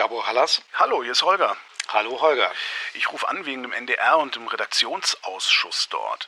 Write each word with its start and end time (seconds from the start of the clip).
Gabor 0.00 0.26
Hallas. 0.26 0.62
Hallo, 0.72 1.02
hier 1.02 1.12
ist 1.12 1.22
Holger. 1.22 1.54
Hallo 1.88 2.22
Holger. 2.22 2.48
Ich 2.94 3.12
rufe 3.12 3.28
an 3.28 3.44
wegen 3.44 3.60
dem 3.60 3.72
NDR 3.72 4.18
und 4.18 4.34
dem 4.34 4.48
Redaktionsausschuss 4.48 5.88
dort. 5.90 6.26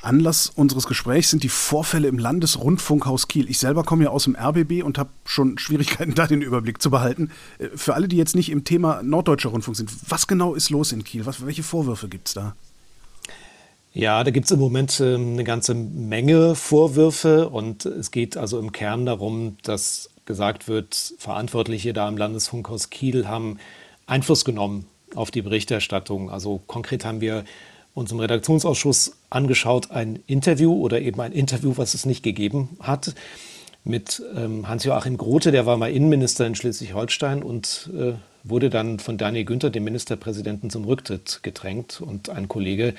Anlass 0.00 0.48
unseres 0.48 0.86
Gesprächs 0.86 1.28
sind 1.28 1.42
die 1.42 1.50
Vorfälle 1.50 2.08
im 2.08 2.18
Landesrundfunkhaus 2.18 3.28
Kiel. 3.28 3.50
Ich 3.50 3.58
selber 3.58 3.84
komme 3.84 4.04
ja 4.04 4.10
aus 4.10 4.24
dem 4.24 4.36
RBB 4.36 4.82
und 4.82 4.96
habe 4.96 5.10
schon 5.26 5.58
Schwierigkeiten, 5.58 6.14
da 6.14 6.26
den 6.26 6.40
Überblick 6.40 6.80
zu 6.80 6.90
behalten. 6.90 7.30
Äh, 7.58 7.76
für 7.76 7.92
alle, 7.92 8.08
die 8.08 8.16
jetzt 8.16 8.34
nicht 8.34 8.48
im 8.48 8.64
Thema 8.64 9.02
Norddeutscher 9.02 9.50
Rundfunk 9.50 9.76
sind, 9.76 9.90
was 10.08 10.26
genau 10.26 10.54
ist 10.54 10.70
los 10.70 10.92
in 10.92 11.04
Kiel? 11.04 11.26
Was, 11.26 11.44
welche 11.44 11.62
Vorwürfe 11.62 12.08
gibt 12.08 12.28
es 12.28 12.32
da? 12.32 12.56
Ja, 13.92 14.24
da 14.24 14.30
gibt 14.30 14.46
es 14.46 14.50
im 14.50 14.60
Moment 14.60 14.98
äh, 14.98 15.16
eine 15.16 15.44
ganze 15.44 15.74
Menge 15.74 16.54
Vorwürfe 16.54 17.50
und 17.50 17.84
es 17.84 18.10
geht 18.10 18.38
also 18.38 18.58
im 18.58 18.72
Kern 18.72 19.04
darum, 19.04 19.58
dass 19.62 20.08
gesagt 20.26 20.68
wird, 20.68 21.14
Verantwortliche 21.18 21.92
da 21.92 22.08
im 22.08 22.16
Landesfunkhaus 22.16 22.90
Kiel 22.90 23.26
haben 23.26 23.58
Einfluss 24.06 24.44
genommen 24.44 24.86
auf 25.14 25.30
die 25.30 25.42
Berichterstattung. 25.42 26.30
Also 26.30 26.60
konkret 26.66 27.04
haben 27.04 27.20
wir 27.20 27.44
uns 27.94 28.12
im 28.12 28.20
Redaktionsausschuss 28.20 29.16
angeschaut, 29.30 29.90
ein 29.90 30.22
Interview 30.26 30.74
oder 30.74 31.00
eben 31.00 31.20
ein 31.20 31.32
Interview, 31.32 31.72
was 31.76 31.94
es 31.94 32.04
nicht 32.04 32.22
gegeben 32.22 32.76
hat, 32.80 33.14
mit 33.84 34.22
ähm, 34.34 34.68
Hans-Joachim 34.68 35.16
Grote, 35.16 35.52
der 35.52 35.64
war 35.64 35.76
mal 35.76 35.90
Innenminister 35.90 36.46
in 36.46 36.56
Schleswig-Holstein 36.56 37.42
und 37.42 37.88
äh, 37.96 38.14
wurde 38.42 38.68
dann 38.68 38.98
von 38.98 39.16
Daniel 39.16 39.44
Günther, 39.44 39.70
dem 39.70 39.84
Ministerpräsidenten, 39.84 40.70
zum 40.70 40.84
Rücktritt 40.84 41.40
gedrängt. 41.42 42.00
Und 42.00 42.28
ein 42.28 42.48
Kollege 42.48 42.94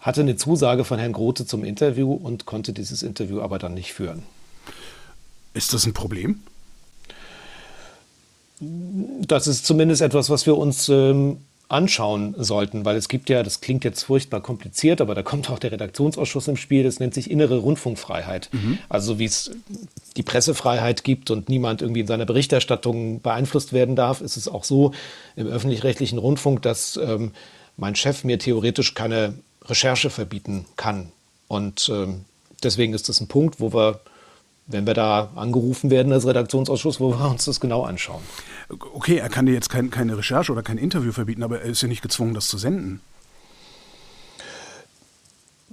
hatte 0.00 0.20
eine 0.20 0.36
Zusage 0.36 0.84
von 0.84 0.98
Herrn 0.98 1.12
Grote 1.12 1.46
zum 1.46 1.64
Interview 1.64 2.12
und 2.12 2.44
konnte 2.44 2.72
dieses 2.72 3.02
Interview 3.02 3.40
aber 3.40 3.58
dann 3.58 3.74
nicht 3.74 3.92
führen. 3.92 4.24
Ist 5.54 5.72
das 5.72 5.86
ein 5.86 5.94
Problem? 5.94 6.40
Das 8.60 9.46
ist 9.46 9.64
zumindest 9.64 10.02
etwas, 10.02 10.28
was 10.28 10.46
wir 10.46 10.56
uns 10.56 10.88
ähm, 10.88 11.38
anschauen 11.70 12.34
sollten, 12.36 12.84
weil 12.84 12.96
es 12.96 13.08
gibt 13.08 13.30
ja, 13.30 13.44
das 13.44 13.60
klingt 13.60 13.84
jetzt 13.84 14.02
furchtbar 14.02 14.40
kompliziert, 14.40 15.00
aber 15.00 15.14
da 15.14 15.22
kommt 15.22 15.48
auch 15.50 15.60
der 15.60 15.70
Redaktionsausschuss 15.70 16.48
im 16.48 16.56
Spiel, 16.56 16.82
das 16.82 16.98
nennt 16.98 17.14
sich 17.14 17.30
innere 17.30 17.58
Rundfunkfreiheit. 17.58 18.50
Mhm. 18.52 18.78
Also 18.88 19.20
wie 19.20 19.24
es 19.24 19.52
die 20.16 20.24
Pressefreiheit 20.24 21.04
gibt 21.04 21.30
und 21.30 21.48
niemand 21.48 21.80
irgendwie 21.80 22.00
in 22.00 22.08
seiner 22.08 22.26
Berichterstattung 22.26 23.20
beeinflusst 23.22 23.72
werden 23.72 23.94
darf, 23.94 24.20
ist 24.20 24.36
es 24.36 24.48
auch 24.48 24.64
so 24.64 24.92
im 25.36 25.46
öffentlich-rechtlichen 25.46 26.18
Rundfunk, 26.18 26.60
dass 26.62 26.96
ähm, 26.96 27.30
mein 27.76 27.94
Chef 27.94 28.24
mir 28.24 28.40
theoretisch 28.40 28.94
keine 28.94 29.34
Recherche 29.64 30.10
verbieten 30.10 30.66
kann. 30.76 31.12
Und 31.46 31.88
ähm, 31.92 32.24
deswegen 32.64 32.94
ist 32.94 33.08
das 33.08 33.20
ein 33.20 33.28
Punkt, 33.28 33.60
wo 33.60 33.72
wir 33.72 34.00
wenn 34.70 34.86
wir 34.86 34.94
da 34.94 35.30
angerufen 35.34 35.90
werden 35.90 36.12
als 36.12 36.26
Redaktionsausschuss, 36.26 37.00
wo 37.00 37.10
wir 37.10 37.30
uns 37.30 37.44
das 37.44 37.60
genau 37.60 37.82
anschauen. 37.82 38.22
Okay, 38.94 39.16
er 39.16 39.28
kann 39.28 39.46
dir 39.46 39.52
jetzt 39.52 39.68
kein, 39.68 39.90
keine 39.90 40.16
Recherche 40.16 40.52
oder 40.52 40.62
kein 40.62 40.78
Interview 40.78 41.12
verbieten, 41.12 41.42
aber 41.42 41.60
er 41.60 41.70
ist 41.70 41.82
ja 41.82 41.88
nicht 41.88 42.02
gezwungen, 42.02 42.34
das 42.34 42.48
zu 42.48 42.56
senden. 42.56 43.00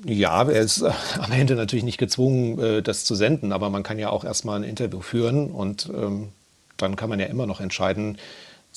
Ja, 0.05 0.43
er 0.43 0.61
ist 0.61 0.83
am 0.83 1.31
Ende 1.31 1.55
natürlich 1.55 1.85
nicht 1.85 1.97
gezwungen, 1.97 2.59
äh, 2.59 2.81
das 2.83 3.05
zu 3.05 3.15
senden, 3.15 3.51
aber 3.51 3.69
man 3.69 3.83
kann 3.83 3.97
ja 3.97 4.09
auch 4.09 4.23
erstmal 4.23 4.59
ein 4.59 4.63
Interview 4.63 5.01
führen 5.01 5.49
und 5.49 5.89
ähm, 5.93 6.29
dann 6.77 6.95
kann 6.95 7.09
man 7.09 7.19
ja 7.19 7.25
immer 7.25 7.47
noch 7.47 7.59
entscheiden, 7.59 8.17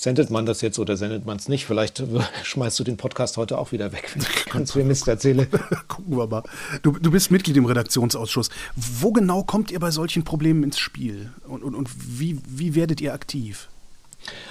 sendet 0.01 0.31
man 0.31 0.47
das 0.47 0.63
jetzt 0.63 0.79
oder 0.79 0.97
sendet 0.97 1.27
man 1.27 1.37
es 1.37 1.49
nicht? 1.49 1.67
Vielleicht 1.67 2.03
schmeißt 2.43 2.79
du 2.81 2.85
den 2.85 2.97
Podcast 2.97 3.37
heute 3.37 3.59
auch 3.59 3.73
wieder 3.73 3.93
weg, 3.93 4.11
wenn 4.15 4.23
ich 4.23 4.47
ganz 4.47 4.73
viel 4.73 4.85
Mist 4.85 5.07
erzähle. 5.07 5.47
Gucken 5.89 6.17
wir 6.17 6.27
mal. 6.27 6.43
Du, 6.83 6.93
du, 6.93 7.11
bist 7.11 7.31
Mitglied 7.31 7.57
im 7.57 7.67
Redaktionsausschuss. 7.67 8.49
Wo 8.77 9.13
genau 9.13 9.43
kommt 9.43 9.71
ihr 9.71 9.79
bei 9.79 9.91
solchen 9.91 10.25
Problemen 10.25 10.63
ins 10.63 10.79
Spiel? 10.79 11.33
Und, 11.47 11.63
und, 11.63 11.75
und 11.75 11.91
wie, 11.95 12.39
wie 12.49 12.75
werdet 12.75 13.01
ihr 13.01 13.13
aktiv? 13.13 13.69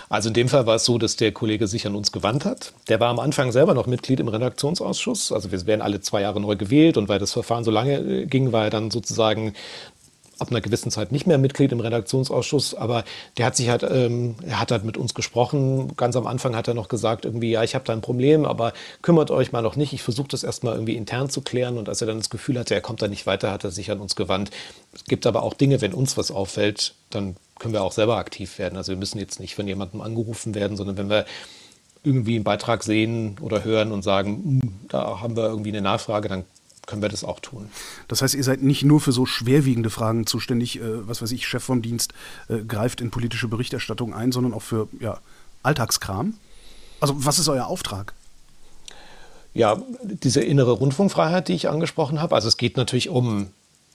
Also 0.07 0.29
in 0.29 0.33
dem 0.33 0.49
Fall 0.49 0.65
war 0.65 0.75
es 0.75 0.85
so, 0.85 0.97
dass 0.97 1.15
der 1.15 1.31
Kollege 1.31 1.67
sich 1.67 1.85
an 1.85 1.95
uns 1.95 2.11
gewandt 2.11 2.45
hat. 2.45 2.73
Der 2.87 2.99
war 2.99 3.09
am 3.09 3.19
Anfang 3.19 3.51
selber 3.51 3.73
noch 3.73 3.85
Mitglied 3.85 4.19
im 4.19 4.27
Redaktionsausschuss. 4.27 5.31
Also 5.31 5.51
wir 5.51 5.65
werden 5.67 5.81
alle 5.81 6.01
zwei 6.01 6.21
Jahre 6.21 6.39
neu 6.39 6.55
gewählt 6.55 6.97
und 6.97 7.09
weil 7.09 7.19
das 7.19 7.33
Verfahren 7.33 7.63
so 7.63 7.71
lange 7.71 7.97
äh, 7.97 8.25
ging, 8.25 8.51
war 8.51 8.65
er 8.65 8.69
dann 8.69 8.91
sozusagen 8.91 9.53
ab 10.39 10.49
einer 10.49 10.61
gewissen 10.61 10.91
Zeit 10.91 11.11
nicht 11.11 11.27
mehr 11.27 11.37
Mitglied 11.37 11.71
im 11.71 11.79
Redaktionsausschuss, 11.79 12.75
aber 12.75 13.03
der 13.37 13.45
hat 13.45 13.55
sich 13.55 13.69
halt, 13.69 13.83
ähm, 13.83 14.35
er 14.45 14.59
hat 14.59 14.71
halt 14.71 14.83
mit 14.83 14.97
uns 14.97 15.13
gesprochen. 15.13 15.95
Ganz 15.97 16.15
am 16.15 16.27
Anfang 16.27 16.55
hat 16.55 16.67
er 16.67 16.73
noch 16.73 16.87
gesagt, 16.87 17.25
irgendwie, 17.25 17.51
ja, 17.51 17.63
ich 17.63 17.75
habe 17.75 17.85
da 17.85 17.93
ein 17.93 18.01
Problem, 18.01 18.45
aber 18.45 18.73
kümmert 19.01 19.31
euch 19.31 19.51
mal 19.51 19.61
noch 19.61 19.75
nicht. 19.75 19.93
Ich 19.93 20.03
versuche 20.03 20.29
das 20.29 20.43
erstmal 20.43 20.73
irgendwie 20.73 20.95
intern 20.95 21.29
zu 21.29 21.41
klären. 21.41 21.77
Und 21.77 21.89
als 21.89 22.01
er 22.01 22.07
dann 22.07 22.17
das 22.17 22.29
Gefühl 22.29 22.57
hatte, 22.59 22.73
er 22.73 22.81
kommt 22.81 23.01
da 23.01 23.07
nicht 23.07 23.25
weiter, 23.25 23.51
hat 23.51 23.63
er 23.63 23.71
sich 23.71 23.91
an 23.91 23.99
uns 23.99 24.15
gewandt. 24.15 24.51
Es 24.93 25.03
gibt 25.05 25.25
aber 25.25 25.43
auch 25.43 25.53
Dinge, 25.53 25.81
wenn 25.81 25.93
uns 25.93 26.17
was 26.17 26.31
auffällt, 26.31 26.93
dann 27.09 27.35
können 27.59 27.73
wir 27.73 27.83
auch 27.83 27.91
selber 27.91 28.17
aktiv 28.17 28.57
werden. 28.57 28.77
Also 28.77 28.91
wir 28.91 28.97
müssen 28.97 29.19
jetzt 29.19 29.39
nicht 29.39 29.55
von 29.55 29.67
jemandem 29.67 30.01
angerufen 30.01 30.55
werden, 30.55 30.77
sondern 30.77 30.97
wenn 30.97 31.09
wir 31.09 31.25
irgendwie 32.03 32.35
einen 32.35 32.43
Beitrag 32.43 32.83
sehen 32.83 33.37
oder 33.41 33.63
hören 33.63 33.91
und 33.91 34.03
sagen, 34.03 34.61
hm, 34.61 34.73
da 34.87 35.19
haben 35.19 35.35
wir 35.35 35.43
irgendwie 35.43 35.69
eine 35.69 35.81
Nachfrage, 35.81 36.29
dann 36.29 36.45
können 36.89 37.03
wir 37.03 37.09
das 37.09 37.23
auch 37.23 37.39
tun. 37.39 37.69
Das 38.07 38.23
heißt, 38.23 38.33
ihr 38.33 38.43
seid 38.43 38.63
nicht 38.63 38.83
nur 38.83 38.99
für 38.99 39.11
so 39.11 39.27
schwerwiegende 39.27 39.91
Fragen 39.91 40.25
zuständig, 40.25 40.81
äh, 40.81 41.07
was 41.07 41.21
weiß 41.21 41.31
ich, 41.31 41.47
Chef 41.47 41.63
vom 41.63 41.83
Dienst 41.83 42.13
äh, 42.49 42.63
greift 42.63 42.99
in 42.99 43.11
politische 43.11 43.47
Berichterstattung 43.47 44.13
ein, 44.13 44.31
sondern 44.31 44.53
auch 44.53 44.63
für 44.63 44.87
ja, 44.99 45.19
Alltagskram? 45.61 46.33
Also 46.99 47.13
was 47.17 47.37
ist 47.37 47.47
euer 47.47 47.67
Auftrag? 47.67 48.13
Ja, 49.53 49.81
diese 50.03 50.41
innere 50.41 50.71
Rundfunkfreiheit, 50.71 51.47
die 51.47 51.53
ich 51.53 51.69
angesprochen 51.69 52.19
habe. 52.21 52.33
Also 52.33 52.47
es 52.47 52.57
geht 52.57 52.75
natürlich 52.75 53.09
um 53.09 53.49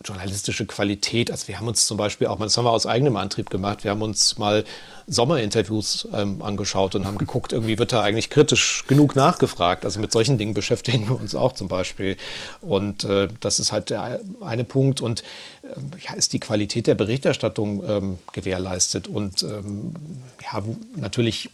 journalistische 0.05 0.67
Qualität. 0.67 1.31
Also 1.31 1.49
wir 1.49 1.59
haben 1.59 1.69
uns 1.69 1.87
zum 1.87 1.97
Beispiel 1.97 2.27
auch, 2.27 2.39
das 2.39 2.57
haben 2.57 2.65
wir 2.65 2.71
aus 2.71 2.87
eigenem 2.87 3.17
Antrieb 3.17 3.51
gemacht, 3.51 3.85
wir 3.85 3.91
haben 3.91 4.03
uns 4.03 4.39
mal 4.39 4.65
Sommerinterviews 5.07 6.09
ähm, 6.15 6.41
angeschaut 6.43 6.95
und 6.95 7.07
haben 7.07 7.19
geguckt, 7.19 7.53
irgendwie 7.53 7.79
wird 7.79 7.93
da 7.93 8.03
eigentlich 8.03 8.31
kritisch 8.31 8.85
genug 8.87 9.17
nachgefragt. 9.17 9.85
Also 9.85 10.01
mit 10.01 10.13
solchen 10.13 10.39
Dingen 10.39 10.55
beschäftigen 10.55 11.09
wir 11.09 11.21
uns 11.21 11.35
auch 11.35 11.53
zum 11.53 11.69
Beispiel. 11.69 12.17
Und 12.61 13.05
äh, 13.05 13.29
das 13.41 13.61
ist 13.61 13.73
halt 13.73 13.91
der 13.91 14.21
eine 14.41 14.65
Punkt. 14.65 15.01
Und 15.01 15.23
äh, 15.63 15.67
ja, 16.07 16.15
ist 16.15 16.33
die 16.33 16.41
Qualität 16.41 16.87
der 16.87 16.95
Berichterstattung 16.95 17.83
ähm, 17.87 18.19
gewährleistet. 18.33 19.09
Und 19.09 19.43
ähm, 19.43 19.95
ja, 20.43 20.63
natürlich 20.97 21.51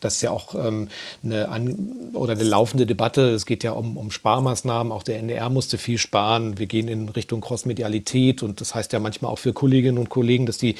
das 0.00 0.16
ist 0.16 0.22
ja 0.22 0.30
auch 0.30 0.54
ähm, 0.54 0.88
eine, 1.22 1.48
an, 1.48 2.10
oder 2.12 2.32
eine 2.32 2.44
laufende 2.44 2.86
Debatte. 2.86 3.30
Es 3.30 3.46
geht 3.46 3.64
ja 3.64 3.72
um, 3.72 3.96
um 3.96 4.10
Sparmaßnahmen. 4.10 4.92
Auch 4.92 5.02
der 5.02 5.18
NDR 5.18 5.48
musste 5.50 5.78
viel 5.78 5.98
sparen. 5.98 6.58
Wir 6.58 6.66
gehen 6.66 6.88
in 6.88 7.08
Richtung 7.08 7.40
Crossmedialität 7.40 8.42
und 8.42 8.60
das 8.60 8.74
heißt 8.74 8.92
ja 8.92 8.98
manchmal 8.98 9.32
auch 9.32 9.38
für 9.38 9.52
Kolleginnen 9.52 9.98
und 9.98 10.08
Kollegen, 10.08 10.46
dass 10.46 10.58
die 10.58 10.76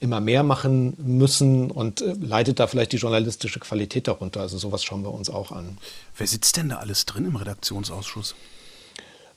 immer 0.00 0.20
mehr 0.20 0.42
machen 0.42 0.94
müssen 0.98 1.70
und 1.70 2.00
äh, 2.00 2.14
leidet 2.20 2.60
da 2.60 2.66
vielleicht 2.66 2.92
die 2.92 2.98
journalistische 2.98 3.60
Qualität 3.60 4.08
darunter. 4.08 4.40
Also 4.40 4.58
sowas 4.58 4.82
schauen 4.82 5.02
wir 5.02 5.12
uns 5.12 5.30
auch 5.30 5.52
an. 5.52 5.78
Wer 6.16 6.26
sitzt 6.26 6.56
denn 6.56 6.68
da 6.68 6.76
alles 6.76 7.06
drin 7.06 7.26
im 7.26 7.36
Redaktionsausschuss? 7.36 8.34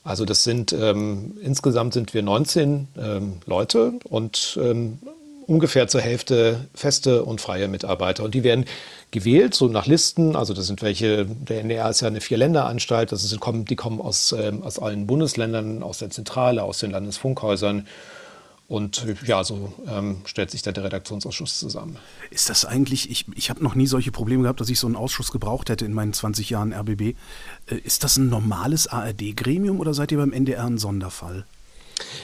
Also 0.04 0.26
das 0.26 0.44
sind 0.44 0.74
ähm, 0.74 1.38
insgesamt 1.42 1.94
sind 1.94 2.14
wir 2.14 2.24
19 2.24 2.90
ähm, 2.98 3.34
Leute 3.46 3.94
und 4.04 4.60
ähm, 4.62 5.00
ungefähr 5.48 5.88
zur 5.88 6.02
Hälfte 6.02 6.68
feste 6.74 7.24
und 7.24 7.42
freie 7.42 7.68
Mitarbeiter. 7.68 8.24
Und 8.24 8.34
die 8.34 8.44
werden 8.44 8.66
gewählt, 9.12 9.54
so 9.54 9.68
nach 9.68 9.86
Listen. 9.86 10.36
Also 10.36 10.54
das 10.54 10.68
sind 10.68 10.82
welche, 10.82 11.26
der 11.26 11.62
NDR 11.62 11.90
ist 11.90 12.02
ja 12.02 12.08
eine 12.08 12.22
Vier-Länder-Anstalt, 12.22 13.12
das 13.12 13.22
sind, 13.24 13.70
die 13.70 13.76
kommen 13.76 14.02
aus, 14.02 14.34
ähm, 14.34 14.64
aus 14.64 14.80
allen 14.80 15.08
Bundesländern, 15.08 15.84
aus 15.84 16.00
der 16.00 16.10
Zentrale, 16.10 16.64
aus 16.64 16.80
den 16.80 16.92
Landesfunkhäusern. 16.92 17.88
Und 18.68 19.06
ja, 19.26 19.44
so 19.44 19.74
ähm, 19.88 20.22
stellt 20.26 20.50
sich 20.50 20.62
da 20.62 20.72
der 20.72 20.86
Redaktionsausschuss 20.86 21.60
zusammen. 21.60 21.98
Ist 22.32 22.50
das 22.50 22.66
eigentlich, 22.66 23.12
ich, 23.12 23.26
ich 23.36 23.50
habe 23.50 23.62
noch 23.64 23.76
nie 23.76 23.88
solche 23.88 24.12
Probleme 24.12 24.44
gehabt, 24.44 24.62
dass 24.62 24.70
ich 24.70 24.80
so 24.80 24.88
einen 24.88 24.96
Ausschuss 24.96 25.32
gebraucht 25.32 25.70
hätte 25.70 25.86
in 25.86 25.94
meinen 25.94 26.14
20 26.14 26.50
Jahren 26.50 26.74
RBB. 26.74 27.16
Äh, 27.68 27.76
ist 27.84 28.04
das 28.04 28.18
ein 28.18 28.30
normales 28.30 28.88
ARD-Gremium 28.88 29.80
oder 29.80 29.94
seid 29.94 30.12
ihr 30.12 30.18
beim 30.18 30.34
NDR 30.34 30.66
ein 30.66 30.78
Sonderfall? 30.78 31.46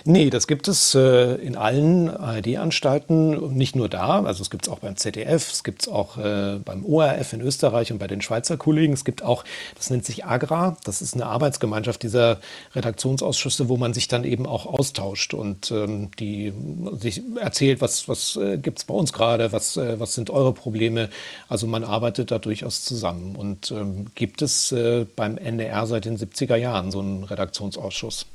Nee, 0.06 0.30
das 0.30 0.48
gibt 0.48 0.68
es 0.68 0.96
äh, 0.96 1.36
in 1.36 1.56
allen 1.56 2.10
ARD-Anstalten, 2.10 3.56
nicht 3.56 3.76
nur 3.76 3.90
da. 3.90 4.24
Also 4.24 4.42
es 4.42 4.50
gibt 4.50 4.68
es 4.68 4.74
auch 4.74 4.80
beim 4.80 4.96
ZDF, 4.96 5.52
es 5.52 5.64
gibt 5.64 5.84
es 5.84 5.88
auch 5.88 6.18
äh, 6.18 6.60
beim 6.64 6.86
ORF 6.86 7.34
in 7.34 7.42
Österreich 7.42 7.92
und 7.92 8.00
bei 8.00 8.08
den 8.08 8.22
Schweizer 8.22 8.58
Kollegen. 8.58 8.94
Es 8.94 9.06
gibt 9.06 9.24
auch, 9.24 9.44
das 9.76 9.90
nennt 9.90 10.06
sich 10.06 10.26
AGRA, 10.26 10.78
das 10.84 11.02
ist 11.02 11.16
eine 11.16 11.26
Arbeitsgemeinschaft 11.26 12.04
dieser 12.04 12.40
Redaktionsausschüsse, 12.76 13.70
wo 13.70 13.78
man 13.78 13.94
sich 13.94 14.08
dann 14.08 14.24
eben 14.24 14.46
auch 14.46 14.66
austauscht 14.66 15.34
und 15.34 15.72
ähm, 15.72 16.10
die 16.20 16.54
sich 17.00 17.22
erzählt, 17.40 17.82
was, 17.82 18.08
was 18.08 18.36
äh, 18.36 18.58
gibt 18.58 18.80
es 18.80 18.86
bei 18.86 18.94
uns 18.94 19.14
gerade, 19.14 19.52
was, 19.52 19.78
äh, 19.78 20.00
was 20.00 20.14
sind 20.14 20.30
eure 20.30 20.54
Probleme. 20.54 21.10
Also 21.48 21.68
man 21.68 21.84
arbeitet 21.84 22.32
da 22.32 22.40
durchaus 22.40 22.84
zusammen. 22.84 23.36
Und 23.36 23.72
ähm, 23.72 24.08
gibt 24.16 24.42
es 24.42 24.72
äh, 24.72 25.06
beim 25.16 25.38
NDR 25.38 25.88
seit 25.88 26.06
den 26.06 26.18
70er 26.18 26.56
Jahren 26.56 26.92
so 26.92 27.00
einen 27.00 27.24
Redaktionsausschuss. 27.24 28.26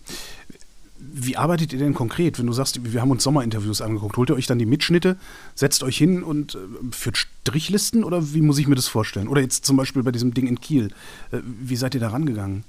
Wie 1.13 1.37
arbeitet 1.37 1.73
ihr 1.73 1.79
denn 1.79 1.95
konkret? 1.95 2.39
Wenn 2.39 2.47
du 2.47 2.53
sagst, 2.53 2.93
wir 2.93 3.01
haben 3.01 3.11
uns 3.11 3.23
Sommerinterviews 3.23 3.81
angeguckt, 3.81 4.17
holt 4.17 4.31
ihr 4.31 4.37
euch 4.37 4.47
dann 4.47 4.59
die 4.59 4.67
Mitschnitte, 4.67 5.17
setzt 5.55 5.83
euch 5.83 5.97
hin 5.97 6.23
und 6.23 6.55
äh, 6.55 6.59
führt 6.93 7.17
Strichlisten 7.17 8.05
oder 8.05 8.33
wie 8.33 8.41
muss 8.41 8.59
ich 8.59 8.67
mir 8.67 8.75
das 8.75 8.89
vorstellen? 8.89 9.29
Oder 9.29 9.43
jetzt 9.43 9.65
zum 9.65 9.77
Beispiel 9.77 10.03
bei 10.03 10.13
diesem 10.13 10.35
Ding 10.35 10.47
in 10.47 10.61
Kiel. 10.61 10.89
Äh, 11.31 11.39
wie 11.45 11.77
seid 11.77 11.95
ihr 11.95 12.01
da 12.01 12.09
rangegangen? 12.09 12.65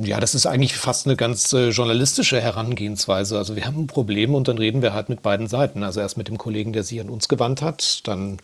Ja, 0.00 0.20
das 0.20 0.36
ist 0.36 0.46
eigentlich 0.46 0.76
fast 0.76 1.06
eine 1.06 1.16
ganz 1.16 1.52
äh, 1.52 1.70
journalistische 1.70 2.40
Herangehensweise. 2.40 3.36
Also 3.36 3.56
wir 3.56 3.66
haben 3.66 3.80
ein 3.80 3.86
Problem 3.88 4.34
und 4.34 4.46
dann 4.46 4.56
reden 4.56 4.80
wir 4.80 4.94
halt 4.94 5.08
mit 5.08 5.22
beiden 5.22 5.48
Seiten. 5.48 5.82
Also 5.82 5.98
erst 5.98 6.16
mit 6.16 6.28
dem 6.28 6.38
Kollegen, 6.38 6.72
der 6.72 6.84
sich 6.84 7.00
an 7.00 7.10
uns 7.10 7.28
gewandt 7.28 7.62
hat, 7.62 8.06
dann 8.06 8.38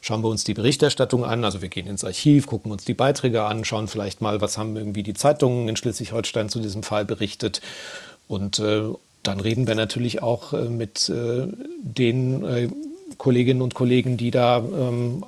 schauen 0.00 0.22
wir 0.22 0.28
uns 0.28 0.44
die 0.44 0.54
Berichterstattung 0.54 1.24
an. 1.24 1.44
Also 1.44 1.62
wir 1.62 1.68
gehen 1.68 1.86
ins 1.86 2.04
Archiv, 2.04 2.46
gucken 2.46 2.72
uns 2.72 2.84
die 2.84 2.94
Beiträge 2.94 3.42
an, 3.42 3.64
schauen 3.64 3.88
vielleicht 3.88 4.20
mal, 4.20 4.40
was 4.40 4.58
haben 4.58 4.76
irgendwie 4.76 5.02
die 5.02 5.14
Zeitungen 5.14 5.68
in 5.68 5.76
Schleswig-Holstein 5.76 6.48
zu 6.48 6.60
diesem 6.60 6.82
Fall 6.82 7.04
berichtet. 7.04 7.60
Und 8.28 8.58
äh, 8.58 8.82
dann 9.22 9.40
reden 9.40 9.66
wir 9.66 9.74
natürlich 9.74 10.22
auch 10.22 10.52
äh, 10.52 10.68
mit 10.68 11.08
äh, 11.08 11.46
den 11.82 12.44
äh, 12.44 12.68
Kolleginnen 13.18 13.60
und 13.60 13.74
Kollegen, 13.74 14.16
die 14.16 14.30
da 14.30 14.58
ähm, 14.58 15.24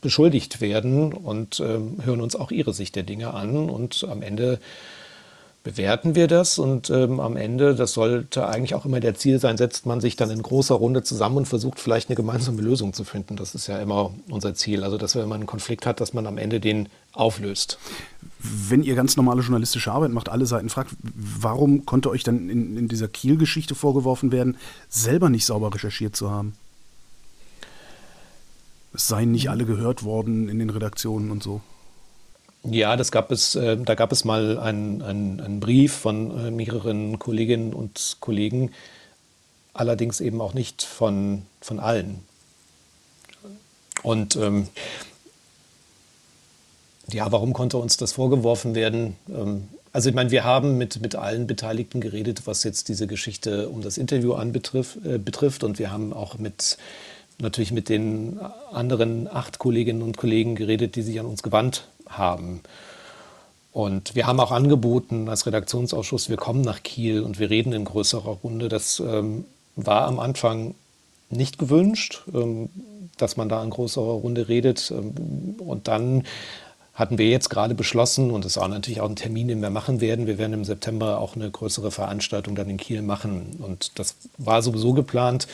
beschuldigt 0.00 0.60
werden 0.60 1.12
und 1.12 1.60
ähm, 1.60 1.96
hören 2.04 2.20
uns 2.20 2.36
auch 2.36 2.50
ihre 2.50 2.74
Sicht 2.74 2.94
der 2.94 3.02
Dinge 3.02 3.34
an. 3.34 3.70
Und 3.70 4.06
am 4.08 4.22
Ende 4.22 4.60
bewerten 5.64 6.14
wir 6.14 6.28
das 6.28 6.58
und 6.58 6.90
ähm, 6.90 7.20
am 7.20 7.38
Ende, 7.38 7.74
das 7.74 7.94
sollte 7.94 8.46
eigentlich 8.46 8.74
auch 8.74 8.84
immer 8.84 9.00
der 9.00 9.14
Ziel 9.14 9.40
sein, 9.40 9.56
setzt 9.56 9.86
man 9.86 10.02
sich 10.02 10.14
dann 10.14 10.30
in 10.30 10.42
großer 10.42 10.74
Runde 10.74 11.02
zusammen 11.02 11.38
und 11.38 11.48
versucht 11.48 11.80
vielleicht 11.80 12.10
eine 12.10 12.16
gemeinsame 12.16 12.60
Lösung 12.60 12.92
zu 12.92 13.02
finden. 13.02 13.36
Das 13.36 13.54
ist 13.54 13.66
ja 13.66 13.78
immer 13.78 14.12
unser 14.28 14.54
Ziel. 14.54 14.84
Also, 14.84 14.98
dass 14.98 15.16
wenn 15.16 15.26
man 15.26 15.40
einen 15.40 15.46
Konflikt 15.46 15.86
hat, 15.86 16.02
dass 16.02 16.12
man 16.12 16.26
am 16.26 16.36
Ende 16.36 16.60
den 16.60 16.90
auflöst. 17.12 17.78
Wenn 18.38 18.82
ihr 18.82 18.94
ganz 18.94 19.16
normale 19.16 19.40
journalistische 19.40 19.90
Arbeit 19.90 20.10
macht, 20.10 20.28
alle 20.28 20.44
Seiten 20.44 20.68
fragt, 20.68 20.90
warum 21.02 21.86
konnte 21.86 22.10
euch 22.10 22.24
dann 22.24 22.50
in, 22.50 22.76
in 22.76 22.88
dieser 22.88 23.08
Kiel-Geschichte 23.08 23.74
vorgeworfen 23.74 24.32
werden, 24.32 24.58
selber 24.90 25.30
nicht 25.30 25.46
sauber 25.46 25.74
recherchiert 25.74 26.14
zu 26.14 26.30
haben? 26.30 26.54
Es 28.92 29.08
seien 29.08 29.32
nicht 29.32 29.48
alle 29.48 29.64
gehört 29.64 30.04
worden 30.04 30.50
in 30.50 30.58
den 30.58 30.68
Redaktionen 30.68 31.30
und 31.30 31.42
so. 31.42 31.62
Ja, 32.64 32.96
das 32.96 33.12
gab 33.12 33.30
es, 33.30 33.54
äh, 33.56 33.76
da 33.76 33.94
gab 33.94 34.10
es 34.10 34.24
mal 34.24 34.58
einen, 34.58 35.02
einen, 35.02 35.40
einen 35.40 35.60
Brief 35.60 35.92
von 35.92 36.46
äh, 36.46 36.50
mehreren 36.50 37.18
Kolleginnen 37.18 37.74
und 37.74 38.16
Kollegen, 38.20 38.70
allerdings 39.74 40.20
eben 40.20 40.40
auch 40.40 40.54
nicht 40.54 40.82
von, 40.82 41.42
von 41.60 41.78
allen. 41.78 42.20
Und 44.02 44.36
ähm, 44.36 44.68
ja, 47.12 47.30
warum 47.30 47.52
konnte 47.52 47.76
uns 47.76 47.98
das 47.98 48.12
vorgeworfen 48.12 48.74
werden? 48.74 49.16
Ähm, 49.28 49.68
also 49.92 50.08
ich 50.08 50.14
meine, 50.14 50.30
wir 50.30 50.44
haben 50.44 50.78
mit, 50.78 51.02
mit 51.02 51.16
allen 51.16 51.46
Beteiligten 51.46 52.00
geredet, 52.00 52.46
was 52.46 52.64
jetzt 52.64 52.88
diese 52.88 53.06
Geschichte 53.06 53.68
um 53.68 53.82
das 53.82 53.98
Interview 53.98 54.32
anbetrifft, 54.32 55.04
äh, 55.04 55.18
betrifft. 55.18 55.64
Und 55.64 55.78
wir 55.78 55.92
haben 55.92 56.14
auch 56.14 56.38
mit 56.38 56.78
natürlich 57.38 57.72
mit 57.72 57.90
den 57.90 58.40
anderen 58.72 59.28
acht 59.28 59.58
Kolleginnen 59.58 60.00
und 60.02 60.16
Kollegen 60.16 60.54
geredet, 60.54 60.96
die 60.96 61.02
sich 61.02 61.20
an 61.20 61.26
uns 61.26 61.42
gewandt 61.42 61.88
haben. 62.18 62.60
Und 63.72 64.14
wir 64.14 64.26
haben 64.28 64.38
auch 64.38 64.52
angeboten 64.52 65.28
als 65.28 65.46
Redaktionsausschuss, 65.46 66.28
wir 66.28 66.36
kommen 66.36 66.60
nach 66.60 66.84
Kiel 66.84 67.22
und 67.22 67.40
wir 67.40 67.50
reden 67.50 67.72
in 67.72 67.84
größerer 67.84 68.38
Runde. 68.44 68.68
Das 68.68 69.00
ähm, 69.00 69.44
war 69.74 70.06
am 70.06 70.20
Anfang 70.20 70.76
nicht 71.28 71.58
gewünscht, 71.58 72.22
ähm, 72.32 72.68
dass 73.16 73.36
man 73.36 73.48
da 73.48 73.62
in 73.62 73.70
größerer 73.70 74.12
Runde 74.12 74.48
redet. 74.48 74.92
Ähm, 74.92 75.56
und 75.58 75.88
dann 75.88 76.22
hatten 76.94 77.18
wir 77.18 77.28
jetzt 77.28 77.50
gerade 77.50 77.74
beschlossen, 77.74 78.30
und 78.30 78.44
das 78.44 78.56
auch 78.56 78.68
natürlich 78.68 79.00
auch 79.00 79.08
ein 79.08 79.16
Termin, 79.16 79.48
den 79.48 79.60
wir 79.60 79.70
machen 79.70 80.00
werden, 80.00 80.28
wir 80.28 80.38
werden 80.38 80.52
im 80.52 80.64
September 80.64 81.18
auch 81.18 81.34
eine 81.34 81.50
größere 81.50 81.90
Veranstaltung 81.90 82.54
dann 82.54 82.70
in 82.70 82.76
Kiel 82.76 83.02
machen. 83.02 83.56
Und 83.58 83.98
das 83.98 84.14
war 84.38 84.62
sowieso 84.62 84.92
geplant, 84.92 85.48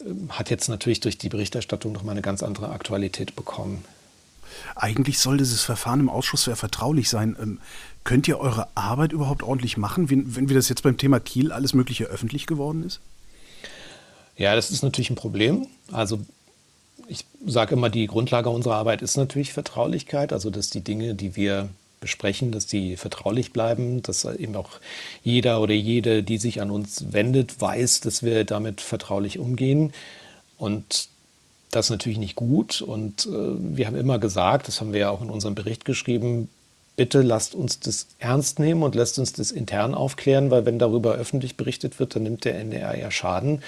ähm, 0.00 0.28
hat 0.30 0.50
jetzt 0.50 0.68
natürlich 0.68 1.00
durch 1.00 1.18
die 1.18 1.28
Berichterstattung 1.28 1.92
nochmal 1.92 2.12
eine 2.12 2.22
ganz 2.22 2.44
andere 2.44 2.68
Aktualität 2.68 3.34
bekommen. 3.34 3.84
Eigentlich 4.74 5.18
soll 5.18 5.38
dieses 5.38 5.62
Verfahren 5.62 6.00
im 6.00 6.10
Ausschuss 6.10 6.46
ja 6.46 6.56
vertraulich 6.56 7.08
sein. 7.08 7.36
Ähm, 7.40 7.58
könnt 8.04 8.28
ihr 8.28 8.38
eure 8.38 8.68
Arbeit 8.74 9.12
überhaupt 9.12 9.42
ordentlich 9.42 9.76
machen, 9.76 10.10
wenn, 10.10 10.36
wenn 10.36 10.48
wie 10.48 10.54
das 10.54 10.68
jetzt 10.68 10.82
beim 10.82 10.96
Thema 10.96 11.20
Kiel 11.20 11.52
alles 11.52 11.74
Mögliche 11.74 12.04
öffentlich 12.04 12.46
geworden 12.46 12.84
ist? 12.84 13.00
Ja, 14.36 14.54
das 14.54 14.70
ist 14.70 14.82
natürlich 14.82 15.10
ein 15.10 15.16
Problem. 15.16 15.66
Also 15.92 16.20
ich 17.08 17.24
sage 17.44 17.74
immer, 17.74 17.90
die 17.90 18.06
Grundlage 18.06 18.50
unserer 18.50 18.74
Arbeit 18.74 19.02
ist 19.02 19.16
natürlich 19.16 19.52
Vertraulichkeit, 19.52 20.32
also 20.32 20.50
dass 20.50 20.70
die 20.70 20.82
Dinge, 20.82 21.14
die 21.14 21.36
wir 21.36 21.68
besprechen, 22.00 22.52
dass 22.52 22.66
die 22.66 22.96
vertraulich 22.96 23.52
bleiben, 23.52 24.02
dass 24.02 24.24
eben 24.24 24.54
auch 24.54 24.70
jeder 25.22 25.60
oder 25.60 25.74
jede, 25.74 26.22
die 26.22 26.38
sich 26.38 26.60
an 26.60 26.70
uns 26.70 27.12
wendet, 27.12 27.60
weiß, 27.60 28.00
dass 28.00 28.22
wir 28.22 28.44
damit 28.44 28.80
vertraulich 28.80 29.38
umgehen. 29.38 29.92
Und 30.58 31.08
das 31.70 31.86
ist 31.86 31.90
natürlich 31.90 32.18
nicht 32.18 32.36
gut. 32.36 32.80
Und 32.80 33.26
äh, 33.26 33.30
wir 33.30 33.86
haben 33.86 33.96
immer 33.96 34.18
gesagt, 34.18 34.68
das 34.68 34.80
haben 34.80 34.92
wir 34.92 35.00
ja 35.00 35.10
auch 35.10 35.22
in 35.22 35.30
unserem 35.30 35.54
Bericht 35.54 35.84
geschrieben, 35.84 36.48
bitte 36.96 37.22
lasst 37.22 37.54
uns 37.54 37.78
das 37.80 38.06
ernst 38.18 38.58
nehmen 38.58 38.82
und 38.82 38.94
lasst 38.94 39.18
uns 39.18 39.32
das 39.32 39.50
intern 39.50 39.94
aufklären, 39.94 40.50
weil 40.50 40.64
wenn 40.64 40.78
darüber 40.78 41.14
öffentlich 41.14 41.56
berichtet 41.56 41.98
wird, 41.98 42.16
dann 42.16 42.22
nimmt 42.22 42.44
der 42.44 42.58
NDR 42.58 42.98
ja 42.98 43.10
Schaden. 43.10 43.62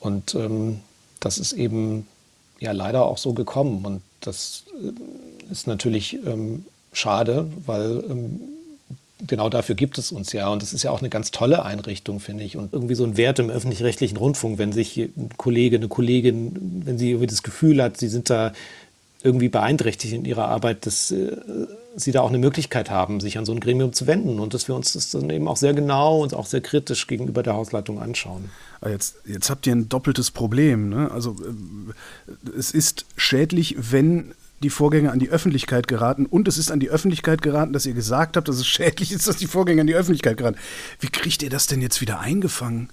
Und 0.00 0.34
ähm, 0.34 0.80
das 1.20 1.38
ist 1.38 1.52
eben 1.52 2.06
ja 2.60 2.72
leider 2.72 3.04
auch 3.04 3.18
so 3.18 3.32
gekommen. 3.32 3.84
Und 3.84 4.02
das 4.20 4.64
äh, 4.82 5.50
ist 5.50 5.66
natürlich 5.66 6.14
ähm, 6.26 6.66
schade, 6.92 7.50
weil 7.66 8.04
ähm, 8.08 8.40
genau 9.26 9.48
dafür 9.48 9.74
gibt 9.74 9.98
es 9.98 10.12
uns 10.12 10.32
ja. 10.32 10.48
Und 10.48 10.62
das 10.62 10.72
ist 10.72 10.82
ja 10.82 10.90
auch 10.90 11.00
eine 11.00 11.08
ganz 11.08 11.30
tolle 11.30 11.64
Einrichtung, 11.64 12.20
finde 12.20 12.44
ich. 12.44 12.56
Und 12.56 12.72
irgendwie 12.72 12.94
so 12.94 13.04
ein 13.04 13.16
Wert 13.16 13.38
im 13.38 13.50
öffentlich-rechtlichen 13.50 14.16
Rundfunk, 14.16 14.58
wenn 14.58 14.72
sich 14.72 14.96
ein 14.96 15.30
Kollege, 15.36 15.76
eine 15.76 15.88
Kollegin, 15.88 16.82
wenn 16.84 16.98
sie 16.98 17.10
irgendwie 17.10 17.26
das 17.26 17.42
Gefühl 17.42 17.82
hat, 17.82 17.96
sie 17.96 18.08
sind 18.08 18.30
da 18.30 18.52
irgendwie 19.22 19.48
beeinträchtigt 19.48 20.14
in 20.14 20.24
ihrer 20.24 20.48
Arbeit, 20.48 20.86
dass 20.86 21.10
äh, 21.10 21.36
sie 21.96 22.12
da 22.12 22.20
auch 22.20 22.28
eine 22.28 22.38
Möglichkeit 22.38 22.90
haben, 22.90 23.18
sich 23.20 23.36
an 23.36 23.44
so 23.44 23.52
ein 23.52 23.58
Gremium 23.58 23.92
zu 23.92 24.06
wenden 24.06 24.38
und 24.38 24.54
dass 24.54 24.68
wir 24.68 24.76
uns 24.76 24.92
das 24.92 25.10
dann 25.10 25.28
eben 25.30 25.48
auch 25.48 25.56
sehr 25.56 25.74
genau 25.74 26.22
und 26.22 26.34
auch 26.34 26.46
sehr 26.46 26.60
kritisch 26.60 27.08
gegenüber 27.08 27.42
der 27.42 27.54
Hausleitung 27.54 28.00
anschauen. 28.00 28.50
Ah, 28.80 28.90
jetzt, 28.90 29.16
jetzt 29.26 29.50
habt 29.50 29.66
ihr 29.66 29.74
ein 29.74 29.88
doppeltes 29.88 30.30
Problem. 30.30 30.88
Ne? 30.88 31.10
Also 31.10 31.32
äh, 31.32 32.56
es 32.56 32.70
ist 32.70 33.06
schädlich, 33.16 33.74
wenn 33.78 34.34
die 34.62 34.70
Vorgänge 34.70 35.12
an 35.12 35.18
die 35.18 35.28
Öffentlichkeit 35.28 35.86
geraten 35.86 36.26
und 36.26 36.48
es 36.48 36.58
ist 36.58 36.70
an 36.70 36.80
die 36.80 36.90
Öffentlichkeit 36.90 37.42
geraten, 37.42 37.72
dass 37.72 37.86
ihr 37.86 37.94
gesagt 37.94 38.36
habt, 38.36 38.48
dass 38.48 38.56
es 38.56 38.66
schädlich 38.66 39.12
ist, 39.12 39.28
dass 39.28 39.36
die 39.36 39.46
Vorgänge 39.46 39.82
an 39.82 39.86
die 39.86 39.94
Öffentlichkeit 39.94 40.36
geraten. 40.36 40.58
Wie 41.00 41.08
kriegt 41.08 41.42
ihr 41.42 41.50
das 41.50 41.66
denn 41.66 41.80
jetzt 41.80 42.00
wieder 42.00 42.20
eingefangen? 42.20 42.88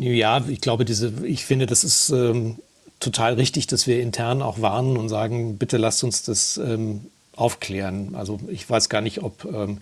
Ja, 0.00 0.44
ich 0.48 0.60
glaube, 0.60 0.84
diese, 0.84 1.12
ich 1.24 1.44
finde, 1.44 1.66
das 1.66 1.84
ist 1.84 2.10
ähm, 2.10 2.58
total 2.98 3.34
richtig, 3.34 3.68
dass 3.68 3.86
wir 3.86 4.02
intern 4.02 4.42
auch 4.42 4.60
warnen 4.60 4.96
und 4.96 5.08
sagen, 5.08 5.56
bitte 5.56 5.76
lasst 5.76 6.02
uns 6.02 6.22
das 6.22 6.56
ähm, 6.58 7.06
aufklären. 7.36 8.14
Also 8.16 8.40
ich 8.48 8.68
weiß 8.68 8.88
gar 8.88 9.00
nicht, 9.00 9.22
ob, 9.22 9.44
ähm, 9.44 9.78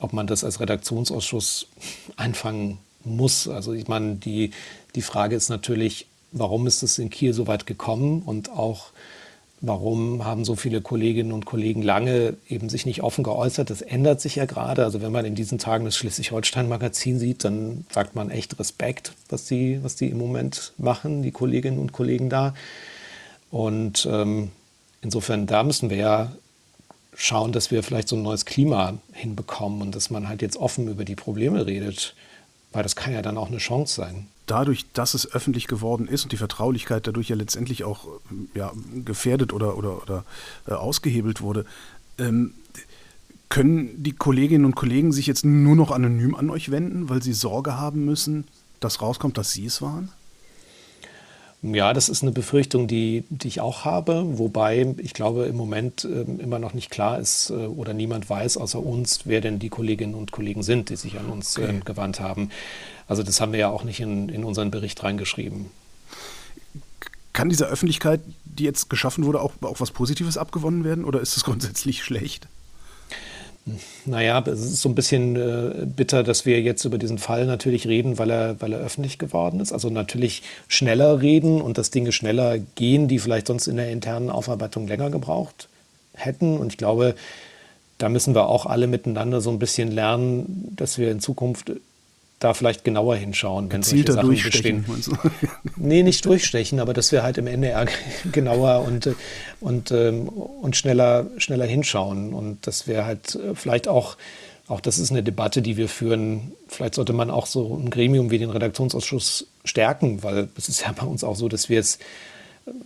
ob 0.00 0.14
man 0.14 0.26
das 0.26 0.44
als 0.44 0.60
Redaktionsausschuss 0.60 1.66
einfangen 2.16 2.78
muss. 3.04 3.48
Also 3.48 3.74
ich 3.74 3.86
meine, 3.86 4.16
die, 4.16 4.52
die 4.94 5.02
Frage 5.02 5.36
ist 5.36 5.50
natürlich, 5.50 6.06
warum 6.32 6.66
ist 6.66 6.82
es 6.82 6.98
in 6.98 7.10
Kiel 7.10 7.32
so 7.32 7.46
weit 7.46 7.66
gekommen 7.66 8.22
und 8.22 8.50
auch 8.50 8.92
warum 9.60 10.24
haben 10.24 10.44
so 10.44 10.54
viele 10.54 10.80
Kolleginnen 10.80 11.32
und 11.32 11.44
Kollegen 11.44 11.82
lange 11.82 12.36
eben 12.48 12.68
sich 12.68 12.86
nicht 12.86 13.02
offen 13.02 13.24
geäußert. 13.24 13.70
Das 13.70 13.82
ändert 13.82 14.20
sich 14.20 14.36
ja 14.36 14.44
gerade. 14.44 14.84
Also 14.84 15.02
wenn 15.02 15.10
man 15.10 15.24
in 15.24 15.34
diesen 15.34 15.58
Tagen 15.58 15.84
das 15.84 15.96
Schleswig-Holstein-Magazin 15.96 17.18
sieht, 17.18 17.44
dann 17.44 17.84
sagt 17.90 18.14
man 18.14 18.30
echt 18.30 18.58
Respekt, 18.58 19.12
was 19.28 19.46
die, 19.46 19.82
was 19.82 19.96
die 19.96 20.08
im 20.10 20.18
Moment 20.18 20.72
machen, 20.78 21.22
die 21.22 21.32
Kolleginnen 21.32 21.78
und 21.78 21.92
Kollegen 21.92 22.30
da. 22.30 22.54
Und 23.50 24.06
ähm, 24.10 24.52
insofern, 25.02 25.46
da 25.46 25.64
müssen 25.64 25.90
wir 25.90 25.96
ja 25.96 26.32
schauen, 27.14 27.50
dass 27.50 27.72
wir 27.72 27.82
vielleicht 27.82 28.08
so 28.08 28.14
ein 28.14 28.22
neues 28.22 28.44
Klima 28.44 28.98
hinbekommen 29.12 29.82
und 29.82 29.96
dass 29.96 30.10
man 30.10 30.28
halt 30.28 30.40
jetzt 30.40 30.56
offen 30.56 30.86
über 30.86 31.04
die 31.04 31.16
Probleme 31.16 31.66
redet, 31.66 32.14
weil 32.72 32.84
das 32.84 32.94
kann 32.94 33.12
ja 33.12 33.22
dann 33.22 33.38
auch 33.38 33.48
eine 33.48 33.58
Chance 33.58 33.94
sein 33.96 34.28
dadurch, 34.50 34.86
dass 34.92 35.14
es 35.14 35.30
öffentlich 35.30 35.66
geworden 35.66 36.08
ist 36.08 36.24
und 36.24 36.32
die 36.32 36.36
Vertraulichkeit 36.36 37.06
dadurch 37.06 37.28
ja 37.28 37.36
letztendlich 37.36 37.84
auch 37.84 38.06
ja, 38.54 38.72
gefährdet 39.04 39.52
oder, 39.52 39.76
oder, 39.76 40.02
oder 40.02 40.24
äh, 40.66 40.72
ausgehebelt 40.72 41.40
wurde, 41.40 41.64
ähm, 42.18 42.54
können 43.48 44.02
die 44.02 44.12
Kolleginnen 44.12 44.64
und 44.64 44.76
Kollegen 44.76 45.12
sich 45.12 45.26
jetzt 45.26 45.44
nur 45.44 45.76
noch 45.76 45.90
anonym 45.90 46.34
an 46.34 46.50
euch 46.50 46.70
wenden, 46.70 47.08
weil 47.08 47.22
sie 47.22 47.32
Sorge 47.32 47.76
haben 47.76 48.04
müssen, 48.04 48.44
dass 48.80 49.00
rauskommt, 49.00 49.38
dass 49.38 49.52
sie 49.52 49.66
es 49.66 49.80
waren? 49.80 50.10
Ja, 51.60 51.92
das 51.92 52.08
ist 52.08 52.22
eine 52.22 52.30
Befürchtung, 52.30 52.86
die, 52.86 53.24
die 53.30 53.48
ich 53.48 53.60
auch 53.60 53.84
habe, 53.84 54.38
wobei 54.38 54.94
ich 54.98 55.12
glaube, 55.12 55.46
im 55.46 55.56
Moment 55.56 56.04
äh, 56.04 56.22
immer 56.40 56.60
noch 56.60 56.72
nicht 56.72 56.88
klar 56.88 57.18
ist 57.18 57.50
äh, 57.50 57.54
oder 57.54 57.94
niemand 57.94 58.30
weiß 58.30 58.56
außer 58.56 58.78
uns, 58.78 59.22
wer 59.24 59.40
denn 59.40 59.58
die 59.58 59.68
Kolleginnen 59.68 60.14
und 60.14 60.30
Kollegen 60.30 60.62
sind, 60.62 60.88
die 60.88 60.96
sich 60.96 61.18
an 61.18 61.26
uns 61.26 61.58
okay. 61.58 61.78
äh, 61.78 61.80
gewandt 61.80 62.20
haben. 62.20 62.50
Also 63.08 63.24
das 63.24 63.40
haben 63.40 63.52
wir 63.52 63.58
ja 63.58 63.70
auch 63.70 63.82
nicht 63.82 63.98
in, 63.98 64.28
in 64.28 64.44
unseren 64.44 64.70
Bericht 64.70 65.02
reingeschrieben. 65.02 65.66
Kann 67.32 67.48
diese 67.48 67.66
Öffentlichkeit, 67.66 68.20
die 68.44 68.64
jetzt 68.64 68.88
geschaffen 68.88 69.24
wurde, 69.24 69.40
auch, 69.40 69.52
auch 69.62 69.80
was 69.80 69.90
Positives 69.90 70.38
abgewonnen 70.38 70.84
werden 70.84 71.04
oder 71.04 71.20
ist 71.20 71.36
es 71.36 71.42
grundsätzlich 71.44 72.04
schlecht? 72.04 72.46
Naja, 74.04 74.42
es 74.46 74.60
ist 74.60 74.82
so 74.82 74.88
ein 74.88 74.94
bisschen 74.94 75.36
äh, 75.36 75.86
bitter, 75.86 76.22
dass 76.22 76.46
wir 76.46 76.60
jetzt 76.60 76.84
über 76.84 76.98
diesen 76.98 77.18
Fall 77.18 77.46
natürlich 77.46 77.86
reden, 77.86 78.18
weil 78.18 78.30
er, 78.30 78.60
weil 78.60 78.72
er 78.72 78.80
öffentlich 78.80 79.18
geworden 79.18 79.60
ist. 79.60 79.72
Also 79.72 79.90
natürlich 79.90 80.42
schneller 80.68 81.20
reden 81.20 81.60
und 81.60 81.78
dass 81.78 81.90
Dinge 81.90 82.12
schneller 82.12 82.58
gehen, 82.58 83.08
die 83.08 83.18
vielleicht 83.18 83.46
sonst 83.46 83.66
in 83.66 83.76
der 83.76 83.90
internen 83.90 84.30
Aufarbeitung 84.30 84.86
länger 84.86 85.10
gebraucht 85.10 85.68
hätten. 86.14 86.58
Und 86.58 86.72
ich 86.72 86.78
glaube, 86.78 87.14
da 87.98 88.08
müssen 88.08 88.34
wir 88.34 88.48
auch 88.48 88.66
alle 88.66 88.86
miteinander 88.86 89.40
so 89.40 89.50
ein 89.50 89.58
bisschen 89.58 89.90
lernen, 89.90 90.72
dass 90.76 90.98
wir 90.98 91.10
in 91.10 91.20
Zukunft 91.20 91.72
da 92.38 92.54
vielleicht 92.54 92.84
genauer 92.84 93.16
hinschauen, 93.16 93.70
wenn 93.72 93.80
Gezielter 93.80 94.12
solche 94.14 94.50
Sachen 94.50 94.84
durchstechen. 94.84 94.84
bestehen. 94.84 95.18
nee, 95.76 96.02
nicht 96.02 96.24
durchstechen, 96.24 96.78
aber 96.80 96.94
dass 96.94 97.10
wir 97.10 97.22
halt 97.22 97.38
im 97.38 97.46
NDR 97.46 97.86
genauer 98.32 98.84
und, 98.86 99.10
und, 99.60 99.90
ähm, 99.90 100.28
und 100.28 100.76
schneller, 100.76 101.26
schneller 101.38 101.66
hinschauen 101.66 102.32
und 102.32 102.66
dass 102.66 102.86
wir 102.86 103.04
halt 103.04 103.38
vielleicht 103.54 103.88
auch, 103.88 104.16
auch 104.68 104.80
das 104.80 104.98
ist 104.98 105.10
eine 105.10 105.22
Debatte, 105.22 105.62
die 105.62 105.76
wir 105.76 105.88
führen, 105.88 106.52
vielleicht 106.68 106.94
sollte 106.94 107.12
man 107.12 107.30
auch 107.30 107.46
so 107.46 107.76
ein 107.76 107.90
Gremium 107.90 108.30
wie 108.30 108.38
den 108.38 108.50
Redaktionsausschuss 108.50 109.46
stärken, 109.64 110.22
weil 110.22 110.48
es 110.56 110.68
ist 110.68 110.82
ja 110.82 110.92
bei 110.92 111.06
uns 111.06 111.24
auch 111.24 111.36
so, 111.36 111.48
dass 111.48 111.68
wir 111.68 111.80
es 111.80 111.98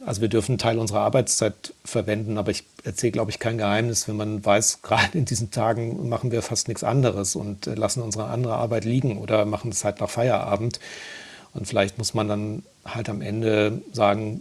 also 0.04 0.20
wir 0.20 0.28
dürfen 0.28 0.52
einen 0.52 0.58
Teil 0.58 0.78
unserer 0.78 1.00
Arbeitszeit 1.00 1.74
verwenden, 1.84 2.38
aber 2.38 2.50
ich 2.50 2.64
erzähle, 2.84 3.12
glaube 3.12 3.30
ich, 3.30 3.38
kein 3.38 3.58
Geheimnis, 3.58 4.08
wenn 4.08 4.16
man 4.16 4.44
weiß, 4.44 4.80
gerade 4.82 5.16
in 5.16 5.24
diesen 5.24 5.50
Tagen 5.50 6.08
machen 6.08 6.30
wir 6.30 6.42
fast 6.42 6.68
nichts 6.68 6.84
anderes 6.84 7.36
und 7.36 7.66
äh, 7.66 7.74
lassen 7.74 8.02
unsere 8.02 8.26
andere 8.26 8.54
Arbeit 8.54 8.84
liegen 8.84 9.18
oder 9.18 9.44
machen 9.44 9.70
es 9.70 9.84
halt 9.84 10.00
nach 10.00 10.10
Feierabend. 10.10 10.80
Und 11.54 11.66
vielleicht 11.66 11.98
muss 11.98 12.14
man 12.14 12.28
dann 12.28 12.62
halt 12.84 13.08
am 13.08 13.20
Ende 13.20 13.82
sagen, 13.92 14.40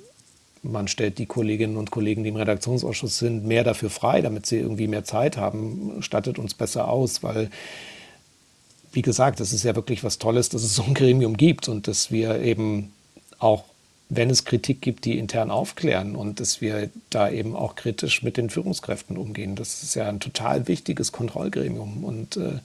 man 0.63 0.87
stellt 0.87 1.17
die 1.17 1.25
Kolleginnen 1.25 1.75
und 1.75 1.91
Kollegen, 1.91 2.23
die 2.23 2.29
im 2.29 2.35
Redaktionsausschuss 2.35 3.17
sind, 3.17 3.45
mehr 3.45 3.63
dafür 3.63 3.89
frei, 3.89 4.21
damit 4.21 4.45
sie 4.45 4.57
irgendwie 4.57 4.87
mehr 4.87 5.03
Zeit 5.03 5.35
haben, 5.35 6.01
stattet 6.01 6.37
uns 6.37 6.53
besser 6.53 6.87
aus, 6.87 7.23
weil 7.23 7.49
wie 8.93 9.01
gesagt, 9.01 9.39
das 9.39 9.53
ist 9.53 9.63
ja 9.63 9.75
wirklich 9.75 10.03
was 10.03 10.17
Tolles, 10.17 10.49
dass 10.49 10.63
es 10.63 10.75
so 10.75 10.83
ein 10.83 10.93
Gremium 10.93 11.37
gibt 11.37 11.69
und 11.69 11.87
dass 11.87 12.11
wir 12.11 12.41
eben 12.41 12.91
auch 13.39 13.63
wenn 14.13 14.29
es 14.29 14.43
Kritik 14.43 14.81
gibt, 14.81 15.05
die 15.05 15.17
intern 15.17 15.49
aufklären 15.49 16.17
und 16.17 16.41
dass 16.41 16.59
wir 16.59 16.89
da 17.09 17.29
eben 17.29 17.55
auch 17.55 17.75
kritisch 17.75 18.23
mit 18.23 18.35
den 18.35 18.49
Führungskräften 18.49 19.15
umgehen. 19.15 19.55
Das 19.55 19.83
ist 19.83 19.95
ja 19.95 20.09
ein 20.09 20.19
total 20.19 20.67
wichtiges 20.67 21.13
Kontrollgremium 21.13 22.03
und 22.03 22.35
äh, 22.35 22.59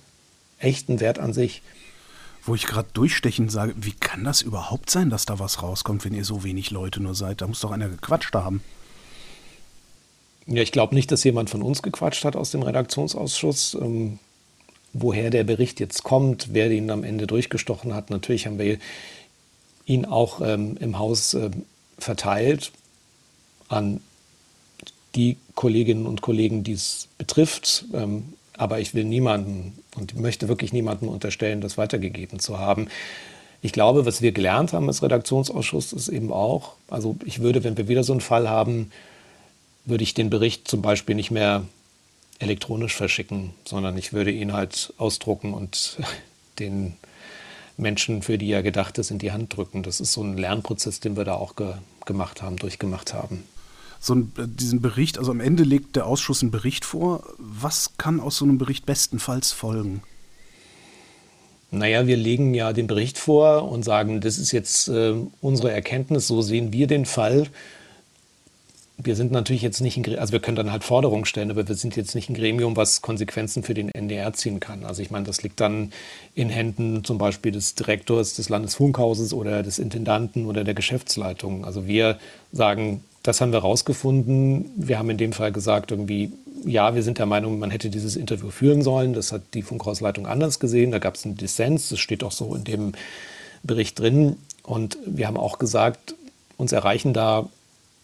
echten 0.59 0.99
Wert 0.99 1.21
an 1.21 1.33
sich. 1.33 1.63
Wo 2.43 2.57
ich 2.57 2.67
gerade 2.67 2.89
durchstechend 2.95 3.53
sage, 3.53 3.75
wie 3.77 3.93
kann 3.93 4.25
das 4.25 4.43
überhaupt 4.43 4.91
sein, 4.91 5.09
dass 5.09 5.25
da 5.25 5.39
was 5.39 5.63
rauskommt, 5.63 6.05
wenn 6.05 6.15
ihr 6.15 6.25
so 6.25 6.43
wenig 6.43 6.73
Leute 6.73 7.01
nur 7.01 7.15
seid? 7.15 7.41
Da 7.41 7.47
muss 7.47 7.61
doch 7.61 7.71
einer 7.71 7.89
gequatscht 7.89 8.35
haben. 8.35 8.61
Ja, 10.49 10.63
ich 10.63 10.73
glaube 10.73 10.97
nicht, 10.97 11.13
dass 11.13 11.23
jemand 11.23 11.49
von 11.49 11.63
uns 11.63 11.81
gequatscht 11.81 12.25
hat 12.25 12.35
aus 12.35 12.51
dem 12.51 12.63
Redaktionsausschuss. 12.65 13.77
Ähm, 13.81 14.19
woher 14.93 15.31
der 15.31 15.45
Bericht 15.45 15.79
jetzt 15.79 16.03
kommt, 16.03 16.49
wer 16.55 16.71
ihn 16.73 16.91
am 16.91 17.05
Ende 17.05 17.29
durchgestochen 17.29 17.95
hat. 17.95 18.11
Natürlich 18.11 18.47
haben 18.47 18.59
wir 18.59 18.79
ihn 19.87 20.05
auch 20.05 20.41
ähm, 20.41 20.77
im 20.79 20.99
Haus 20.99 21.35
äh, 21.35 21.51
verteilt 21.99 22.73
an 23.69 24.01
die 25.15 25.39
Kolleginnen 25.55 26.07
und 26.07 26.21
Kollegen, 26.21 26.63
die 26.63 26.73
es 26.73 27.09
betrifft. 27.17 27.87
Ähm, 27.95 28.35
aber 28.59 28.81
ich 28.81 28.95
will 28.95 29.05
niemanden 29.05 29.79
und 29.97 30.19
möchte 30.19 30.49
wirklich 30.49 30.73
niemanden 30.73 31.09
unterstellen, 31.09 31.61
das 31.61 31.79
weitergegeben 31.79 32.39
zu 32.39 32.59
haben. 32.59 32.89
Ich 33.63 33.73
glaube, 33.73 34.07
was 34.07 34.23
wir 34.23 34.33
gelernt 34.33 34.73
haben 34.73 34.89
als 34.89 35.03
Redaktionsausschuss, 35.03 35.93
ist 35.93 36.09
eben 36.09 36.33
auch, 36.33 36.75
also 36.89 37.17
ich 37.25 37.41
würde, 37.41 37.65
wenn 37.65 37.77
wir 37.77 37.89
wieder 37.89 38.05
so 38.05 38.13
einen 38.13 38.21
Fall 38.21 38.49
haben, 38.49 38.91
würde 39.85 40.05
ich 40.05 40.15
den 40.15 40.31
Bericht 40.31 40.69
zum 40.69 40.83
Beispiel 40.83 41.15
nicht 41.15 41.31
mehr 41.31 41.65
elektronisch 42.39 42.95
verschicken, 42.95 43.55
sondern 43.65 43.97
ich 43.97 44.13
würde 44.13 44.31
ihn 44.31 44.53
halt 44.53 44.93
ausdrucken 44.99 45.55
und 45.55 45.99
den 46.59 46.95
Menschen, 47.77 48.23
für 48.23 48.39
die 48.39 48.51
er 48.51 48.63
gedacht 48.63 48.99
ist, 48.99 49.11
in 49.11 49.19
die 49.19 49.33
Hand 49.33 49.57
drücken. 49.57 49.83
Das 49.83 50.01
ist 50.01 50.13
so 50.13 50.23
ein 50.23 50.37
Lernprozess, 50.37 51.01
den 51.01 51.17
wir 51.17 51.25
da 51.25 51.35
auch 51.35 51.57
ge 51.57 51.75
gemacht 52.05 52.41
haben, 52.41 52.57
durchgemacht 52.57 53.15
haben. 53.15 53.43
So 53.99 54.15
ein, 54.15 54.33
äh, 54.39 54.47
diesen 54.47 54.81
Bericht, 54.81 55.19
also 55.19 55.33
am 55.33 55.41
Ende 55.41 55.65
legt 55.65 55.97
der 55.97 56.07
Ausschuss 56.07 56.43
einen 56.43 56.53
Bericht 56.53 56.85
vor. 56.85 57.25
Was 57.39 57.99
kann 57.99 58.21
aus 58.21 58.37
so 58.37 58.45
einem 58.45 58.59
Bericht 58.59 58.87
bestenfalls 58.87 59.53
folgen? 59.53 60.03
Naja, 61.73 62.07
wir 62.07 62.17
legen 62.17 62.55
ja 62.55 62.73
den 62.73 62.87
Bericht 62.87 63.19
vor 63.19 63.71
und 63.71 63.85
sagen, 63.85 64.21
das 64.21 64.39
ist 64.39 64.53
jetzt 64.53 64.89
äh, 64.89 65.15
unsere 65.41 65.73
Erkenntnis, 65.73 66.29
so 66.29 66.41
sehen 66.41 66.73
wir 66.73 66.87
den 66.87 67.07
Fall 67.07 67.49
wir 68.99 69.15
sind 69.15 69.31
natürlich 69.31 69.63
jetzt 69.63 69.81
nicht 69.81 69.99
ein, 69.99 70.19
also 70.19 70.33
wir 70.33 70.41
können 70.41 70.57
dann 70.57 70.73
halt 70.73 70.83
Forderungen 70.83 71.27
stellen, 71.27 71.51
aber 71.51 71.69
wir 71.69 71.75
sind 71.75 71.97
jetzt 71.97 72.15
nicht 72.15 72.31
ein 72.31 72.35
Gremium, 72.35 72.77
was 72.77 73.03
Konsequenzen 73.03 73.63
für 73.63 73.75
den 73.75 73.91
NDR 73.91 74.33
ziehen 74.33 74.59
kann. 74.59 74.85
Also 74.85 75.03
ich 75.03 75.11
meine, 75.11 75.27
das 75.27 75.43
liegt 75.43 75.61
dann 75.61 75.93
in 76.35 76.49
Händen 76.49 77.05
zum 77.05 77.19
Beispiel 77.19 77.53
des 77.53 77.75
Direktors 77.75 78.35
des 78.35 78.49
Landesfunkhauses 78.49 79.35
oder 79.35 79.63
des 79.63 79.79
Intendanten 79.79 80.47
oder 80.47 80.65
der 80.65 80.75
Geschäftsleitung. 80.75 81.67
Also 81.67 81.87
wir 81.87 82.19
sagen, 82.53 83.05
das 83.23 83.41
haben 83.41 83.53
wir 83.53 83.59
rausgefunden. 83.59 84.71
Wir 84.77 84.99
haben 84.99 85.11
in 85.11 85.19
dem 85.19 85.33
Fall 85.33 85.53
gesagt, 85.53 85.91
irgendwie, 85.91 86.33
ja, 86.65 86.95
wir 86.95 87.03
sind 87.03 87.19
der 87.19 87.27
Meinung, 87.27 87.59
man 87.59 87.71
hätte 87.71 87.91
dieses 87.91 88.17
Interview 88.17 88.51
führen 88.51 88.83
sollen. 88.83 89.13
Das 89.13 89.31
hat 89.31 89.43
die 89.53 89.63
Funkhausleitung 89.63 90.27
anders 90.27 90.59
gesehen. 90.59 90.91
Da 90.91 91.01
gab 91.01 91.17
es 91.17 91.27
einen 91.27 91.37
Dissens. 91.37 91.91
Das 91.91 91.99
steht 91.99 92.25
auch 92.25 92.33
so 92.33 92.55
in 92.55 92.65
dem 92.65 92.93
Bericht 93.63 93.99
drin. 93.99 94.37
Und 94.63 94.97
wir 95.05 95.27
haben 95.27 95.37
auch 95.37 95.59
gesagt, 95.59 96.15
uns 96.57 96.73
erreichen 96.73 97.13
da 97.13 97.49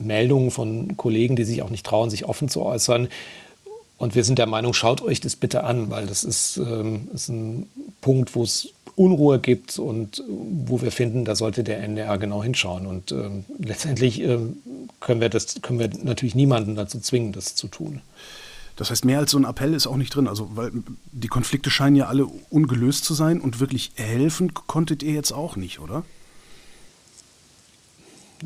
Meldungen 0.06 0.50
von 0.50 0.96
Kollegen, 0.96 1.36
die 1.36 1.44
sich 1.44 1.62
auch 1.62 1.70
nicht 1.70 1.86
trauen, 1.86 2.10
sich 2.10 2.24
offen 2.24 2.48
zu 2.48 2.62
äußern. 2.62 3.08
Und 3.98 4.14
wir 4.14 4.24
sind 4.24 4.38
der 4.38 4.46
Meinung, 4.46 4.74
schaut 4.74 5.00
euch 5.00 5.20
das 5.20 5.36
bitte 5.36 5.64
an, 5.64 5.90
weil 5.90 6.06
das 6.06 6.24
ist, 6.24 6.56
ähm, 6.56 7.08
ist 7.14 7.28
ein 7.28 7.68
Punkt, 8.00 8.34
wo 8.34 8.42
es 8.42 8.70
Unruhe 8.96 9.38
gibt 9.38 9.78
und 9.78 10.22
wo 10.28 10.82
wir 10.82 10.90
finden, 10.90 11.24
da 11.24 11.34
sollte 11.34 11.64
der 11.64 11.80
NDR 11.82 12.18
genau 12.18 12.42
hinschauen. 12.42 12.86
Und 12.86 13.12
ähm, 13.12 13.44
letztendlich 13.58 14.20
ähm, 14.20 14.56
können, 15.00 15.20
wir 15.20 15.28
das, 15.28 15.62
können 15.62 15.78
wir 15.78 15.90
natürlich 16.02 16.34
niemanden 16.34 16.74
dazu 16.74 16.98
zwingen, 17.00 17.32
das 17.32 17.54
zu 17.54 17.68
tun. 17.68 18.00
Das 18.76 18.90
heißt, 18.90 19.04
mehr 19.04 19.18
als 19.18 19.30
so 19.30 19.38
ein 19.38 19.44
Appell 19.44 19.74
ist 19.74 19.86
auch 19.86 19.96
nicht 19.96 20.14
drin. 20.14 20.28
Also, 20.28 20.50
weil 20.54 20.72
die 21.12 21.28
Konflikte 21.28 21.70
scheinen 21.70 21.96
ja 21.96 22.06
alle 22.06 22.26
ungelöst 22.50 23.04
zu 23.04 23.14
sein 23.14 23.40
und 23.40 23.60
wirklich 23.60 23.92
helfen 23.94 24.52
konntet 24.54 25.02
ihr 25.02 25.12
jetzt 25.12 25.32
auch 25.32 25.56
nicht, 25.56 25.78
oder? 25.78 26.04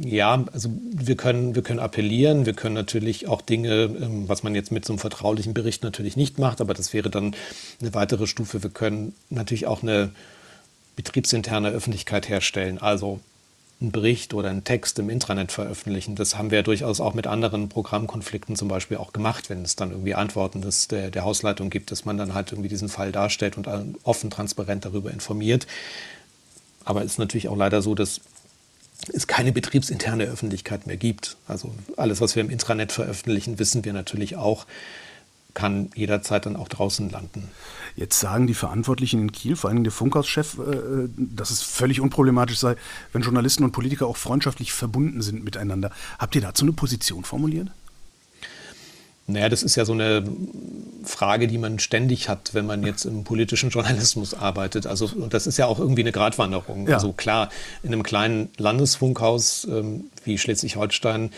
Ja, 0.05 0.45
also 0.53 0.71
wir 0.93 1.17
können, 1.17 1.55
wir 1.55 1.63
können 1.63 1.81
appellieren, 1.81 2.45
wir 2.45 2.53
können 2.53 2.75
natürlich 2.75 3.29
auch 3.29 3.41
Dinge, 3.41 3.85
ähm, 3.85 4.29
was 4.29 4.43
man 4.43 4.55
jetzt 4.55 4.71
mit 4.71 4.85
so 4.85 4.93
einem 4.93 4.99
vertraulichen 4.99 5.55
Bericht 5.55 5.83
natürlich 5.83 6.17
nicht 6.17 6.39
macht, 6.39 6.61
aber 6.61 6.75
das 6.75 6.93
wäre 6.93 7.09
dann 7.09 7.35
eine 7.81 7.95
weitere 7.95 8.27
Stufe. 8.27 8.63
Wir 8.63 8.71
können 8.71 9.15
natürlich 9.31 9.67
auch 9.67 9.83
eine 9.83 10.11
betriebsinterne 10.97 11.71
Öffentlichkeit 11.71 12.29
herstellen, 12.29 12.79
also 12.79 13.21
einen 13.81 13.93
Bericht 13.93 14.33
oder 14.33 14.49
einen 14.49 14.65
Text 14.65 14.99
im 14.99 15.11
Intranet 15.11 15.53
veröffentlichen. 15.53 16.15
Das 16.15 16.37
haben 16.37 16.51
wir 16.51 16.59
ja 16.59 16.63
durchaus 16.63 17.01
auch 17.01 17.13
mit 17.13 17.27
anderen 17.27 17.69
Programmkonflikten 17.69 18.57
zum 18.57 18.69
Beispiel 18.69 18.97
auch 18.97 19.13
gemacht, 19.13 19.51
wenn 19.51 19.63
es 19.63 19.77
dann 19.77 19.91
irgendwie 19.91 20.15
Antworten 20.15 20.63
des, 20.63 20.89
der, 20.89 21.11
der 21.11 21.25
Hausleitung 21.25 21.69
gibt, 21.69 21.91
dass 21.91 22.07
man 22.07 22.17
dann 22.17 22.33
halt 22.33 22.53
irgendwie 22.53 22.71
diesen 22.71 22.89
Fall 22.89 23.13
darstellt 23.13 23.59
und 23.59 23.69
offen, 24.03 24.31
transparent 24.31 24.87
darüber 24.87 25.11
informiert. 25.11 25.67
Aber 26.85 27.01
es 27.01 27.13
ist 27.13 27.19
natürlich 27.19 27.49
auch 27.49 27.57
leider 27.57 27.83
so, 27.83 27.95
dass 27.95 28.21
es 29.13 29.27
keine 29.27 29.53
betriebsinterne 29.53 30.25
Öffentlichkeit 30.25 30.87
mehr 30.87 30.97
gibt. 30.97 31.37
Also 31.47 31.73
alles, 31.97 32.21
was 32.21 32.37
wir 32.37 32.43
im 32.43 32.51
Intranet 32.51 32.93
veröffentlichen, 32.93 33.59
wissen 33.59 33.85
wir 33.85 33.93
natürlich 33.93 34.37
auch, 34.37 34.67
kann 35.55 35.91
jederzeit 35.95 36.45
dann 36.45 36.55
auch 36.55 36.69
draußen 36.69 37.09
landen. 37.11 37.49
Jetzt 37.97 38.21
sagen 38.21 38.47
die 38.47 38.55
Verantwortlichen 38.55 39.23
in 39.23 39.33
Kiel, 39.33 39.57
vor 39.57 39.71
allem 39.71 39.85
der 39.85 39.93
Funkhauschef, 39.93 40.59
äh, 40.59 41.09
dass 41.17 41.51
es 41.51 41.63
völlig 41.63 42.01
unproblematisch 42.01 42.59
sei, 42.59 42.77
wenn 43.13 43.23
Journalisten 43.23 43.65
und 43.65 43.73
Politiker 43.73 44.07
auch 44.07 44.19
freundschaftlich 44.19 44.73
verbunden 44.73 45.23
sind 45.23 45.43
miteinander. 45.43 45.91
Habt 46.19 46.35
ihr 46.35 46.43
dazu 46.43 46.65
eine 46.65 46.73
Position 46.73 47.25
formuliert? 47.25 47.71
Naja, 49.29 49.49
das 49.49 49.63
ist 49.63 49.75
ja 49.75 49.85
so 49.85 49.93
eine 49.93 50.25
Frage, 51.05 51.49
die 51.49 51.59
man 51.59 51.79
ständig 51.79 52.29
hat, 52.29 52.55
wenn 52.55 52.67
man 52.67 52.85
jetzt 52.85 53.05
im 53.05 53.25
politischen 53.25 53.71
Journalismus 53.71 54.35
arbeitet. 54.35 54.87
Also 54.87 55.11
und 55.15 55.35
das 55.35 55.47
ist 55.47 55.57
ja 55.57 55.67
auch 55.67 55.79
irgendwie 55.79 56.03
eine 56.03 56.13
Gratwanderung. 56.13 56.89
Ja. 56.89 56.95
Also 56.95 57.13
klar, 57.13 57.51
in 57.83 57.93
einem 57.93 58.03
kleinen 58.03 58.51
Landesfunkhaus 58.57 59.67
ähm, 59.71 60.05
wie 60.25 60.39
Schleswig-Holstein 60.39 61.33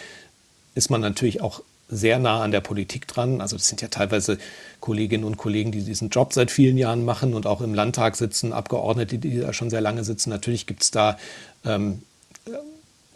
ist 0.74 0.90
man 0.90 1.00
natürlich 1.00 1.40
auch 1.40 1.62
sehr 1.88 2.18
nah 2.18 2.42
an 2.42 2.50
der 2.50 2.60
Politik 2.60 3.08
dran. 3.08 3.40
Also 3.40 3.56
das 3.56 3.68
sind 3.68 3.80
ja 3.80 3.88
teilweise 3.88 4.38
Kolleginnen 4.80 5.24
und 5.24 5.38
Kollegen, 5.38 5.72
die 5.72 5.82
diesen 5.82 6.10
Job 6.10 6.34
seit 6.34 6.50
vielen 6.50 6.76
Jahren 6.76 7.04
machen 7.04 7.32
und 7.32 7.46
auch 7.46 7.62
im 7.62 7.72
Landtag 7.74 8.16
sitzen, 8.16 8.52
Abgeordnete, 8.52 9.18
die 9.18 9.40
da 9.40 9.54
schon 9.54 9.70
sehr 9.70 9.80
lange 9.80 10.04
sitzen. 10.04 10.28
Natürlich 10.28 10.66
gibt 10.66 10.82
es 10.82 10.90
da 10.90 11.18
ähm, 11.64 12.02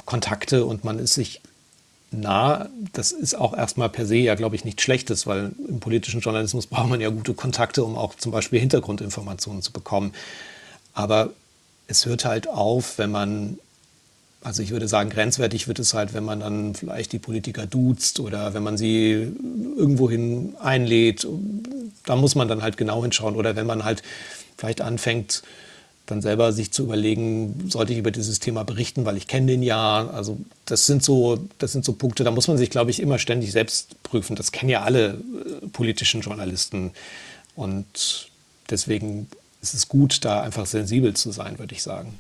Kontakte 0.07 0.65
und 0.65 0.85
man 0.85 0.99
ist 0.99 1.15
sich 1.15 1.43
nah. 2.13 2.69
Das 2.93 3.13
ist 3.13 3.35
auch 3.35 3.57
erstmal 3.57 3.89
per 3.89 4.07
se 4.07 4.17
ja, 4.17 4.35
glaube 4.35 4.57
ich, 4.57 4.65
nichts 4.65 4.83
Schlechtes, 4.83 5.27
weil 5.27 5.53
im 5.69 5.81
politischen 5.81 6.21
Journalismus 6.21 6.67
braucht 6.69 6.89
man 6.89 7.01
ja 7.01 7.11
gute 7.11 7.35
Kontakte, 7.35 7.85
um 7.85 7.97
auch 7.97 8.15
zum 8.15 8.33
Beispiel 8.33 8.61
Hintergrundinformationen 8.61 9.63
zu 9.63 9.73
bekommen. 9.73 10.13
Aber 10.95 11.31
es 11.87 12.07
hört 12.07 12.25
halt 12.25 12.49
auf, 12.49 12.99
wenn 12.99 13.11
man, 13.11 13.59
also 14.43 14.63
ich 14.63 14.71
würde 14.71 14.89
sagen, 14.89 15.11
grenzwertig 15.11 15.69
wird 15.69 15.79
es 15.79 15.95
halt, 15.95 16.15
wenn 16.15 16.25
man 16.25 16.41
dann 16.41 16.75
vielleicht 16.75 17.13
die 17.13 17.19
Politiker 17.19 17.67
duzt 17.67 18.21
oder 18.21 18.55
wenn 18.55 18.63
man 18.63 18.77
sie 18.77 19.33
irgendwohin 19.77 20.55
einlädt. 20.61 21.27
Da 22.05 22.17
muss 22.17 22.35
man 22.35 22.49
dann 22.49 22.63
halt 22.63 22.77
genau 22.77 23.03
hinschauen. 23.03 23.37
Oder 23.37 23.57
wenn 23.57 23.67
man 23.67 23.85
halt 23.85 24.03
vielleicht 24.57 24.81
anfängt, 24.81 25.43
dann 26.07 26.21
selber 26.21 26.53
sich 26.53 26.73
zu 26.73 26.83
überlegen, 26.83 27.69
sollte 27.71 27.93
ich 27.93 27.99
über 27.99 28.11
dieses 28.11 28.41
Thema 28.41 28.65
berichten, 28.65 29.05
weil 29.05 29.17
ich 29.17 29.29
kenne 29.29 29.47
den 29.47 29.63
ja. 29.63 30.09
Also 30.09 30.39
das 30.65 30.87
sind 30.87 31.03
so, 31.03 31.39
das 31.59 31.73
sind 31.73 31.85
so 31.85 31.93
Punkte, 31.93 32.25
da 32.25 32.31
muss 32.31 32.49
man 32.49 32.59
sich, 32.59 32.71
glaube 32.71 32.91
ich, 32.91 33.01
immer 33.01 33.19
ständig 33.19 33.53
selbst 33.53 34.03
prüfen. 34.03 34.37
Das 34.37 34.53
kennen 34.53 34.71
ja 34.71 34.83
alle 34.83 35.11
äh, 35.11 35.69
politischen 35.69 36.21
Journalisten. 36.21 36.93
Und 37.55 38.29
deswegen 38.71 39.29
ist 39.61 39.75
es 39.75 39.89
gut, 39.89 40.25
da 40.25 40.43
einfach 40.43 40.67
sensibel 40.67 41.15
zu 41.15 41.31
sein, 41.31 41.59
würde 41.59 41.75
ich 41.75 41.83
sagen. 41.83 42.19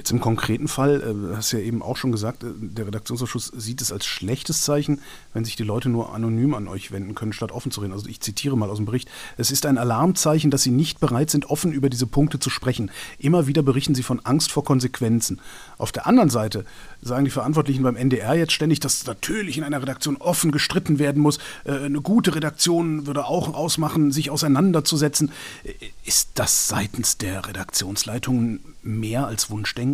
Jetzt 0.00 0.12
im 0.12 0.20
konkreten 0.20 0.66
Fall, 0.66 1.02
äh, 1.02 1.36
hast 1.36 1.52
du 1.52 1.58
ja 1.58 1.62
eben 1.62 1.82
auch 1.82 1.98
schon 1.98 2.10
gesagt, 2.10 2.42
äh, 2.42 2.46
der 2.58 2.86
Redaktionsausschuss 2.86 3.52
sieht 3.54 3.82
es 3.82 3.92
als 3.92 4.06
schlechtes 4.06 4.62
Zeichen, 4.62 5.02
wenn 5.34 5.44
sich 5.44 5.56
die 5.56 5.62
Leute 5.62 5.90
nur 5.90 6.14
anonym 6.14 6.54
an 6.54 6.68
euch 6.68 6.90
wenden 6.90 7.14
können, 7.14 7.34
statt 7.34 7.52
offen 7.52 7.70
zu 7.70 7.82
reden. 7.82 7.92
Also 7.92 8.08
ich 8.08 8.18
zitiere 8.22 8.56
mal 8.56 8.70
aus 8.70 8.78
dem 8.78 8.86
Bericht. 8.86 9.10
Es 9.36 9.50
ist 9.50 9.66
ein 9.66 9.76
Alarmzeichen, 9.76 10.50
dass 10.50 10.62
sie 10.62 10.70
nicht 10.70 11.00
bereit 11.00 11.28
sind, 11.28 11.50
offen 11.50 11.70
über 11.70 11.90
diese 11.90 12.06
Punkte 12.06 12.38
zu 12.38 12.48
sprechen. 12.48 12.90
Immer 13.18 13.46
wieder 13.46 13.62
berichten 13.62 13.94
sie 13.94 14.02
von 14.02 14.20
Angst 14.20 14.52
vor 14.52 14.64
Konsequenzen. 14.64 15.38
Auf 15.76 15.92
der 15.92 16.06
anderen 16.06 16.30
Seite 16.30 16.64
sagen 17.02 17.26
die 17.26 17.30
Verantwortlichen 17.30 17.82
beim 17.82 17.96
NDR 17.96 18.34
jetzt 18.34 18.52
ständig, 18.52 18.80
dass 18.80 19.04
natürlich 19.04 19.58
in 19.58 19.64
einer 19.64 19.82
Redaktion 19.82 20.16
offen 20.16 20.50
gestritten 20.50 20.98
werden 20.98 21.20
muss. 21.20 21.36
Äh, 21.64 21.72
eine 21.72 22.00
gute 22.00 22.34
Redaktion 22.34 23.06
würde 23.06 23.26
auch 23.26 23.52
ausmachen, 23.52 24.12
sich 24.12 24.30
auseinanderzusetzen. 24.30 25.30
Äh, 25.62 25.74
ist 26.06 26.30
das 26.36 26.68
seitens 26.68 27.18
der 27.18 27.46
Redaktionsleitung 27.46 28.60
mehr 28.82 29.26
als 29.26 29.50
Wunschdenken? 29.50 29.89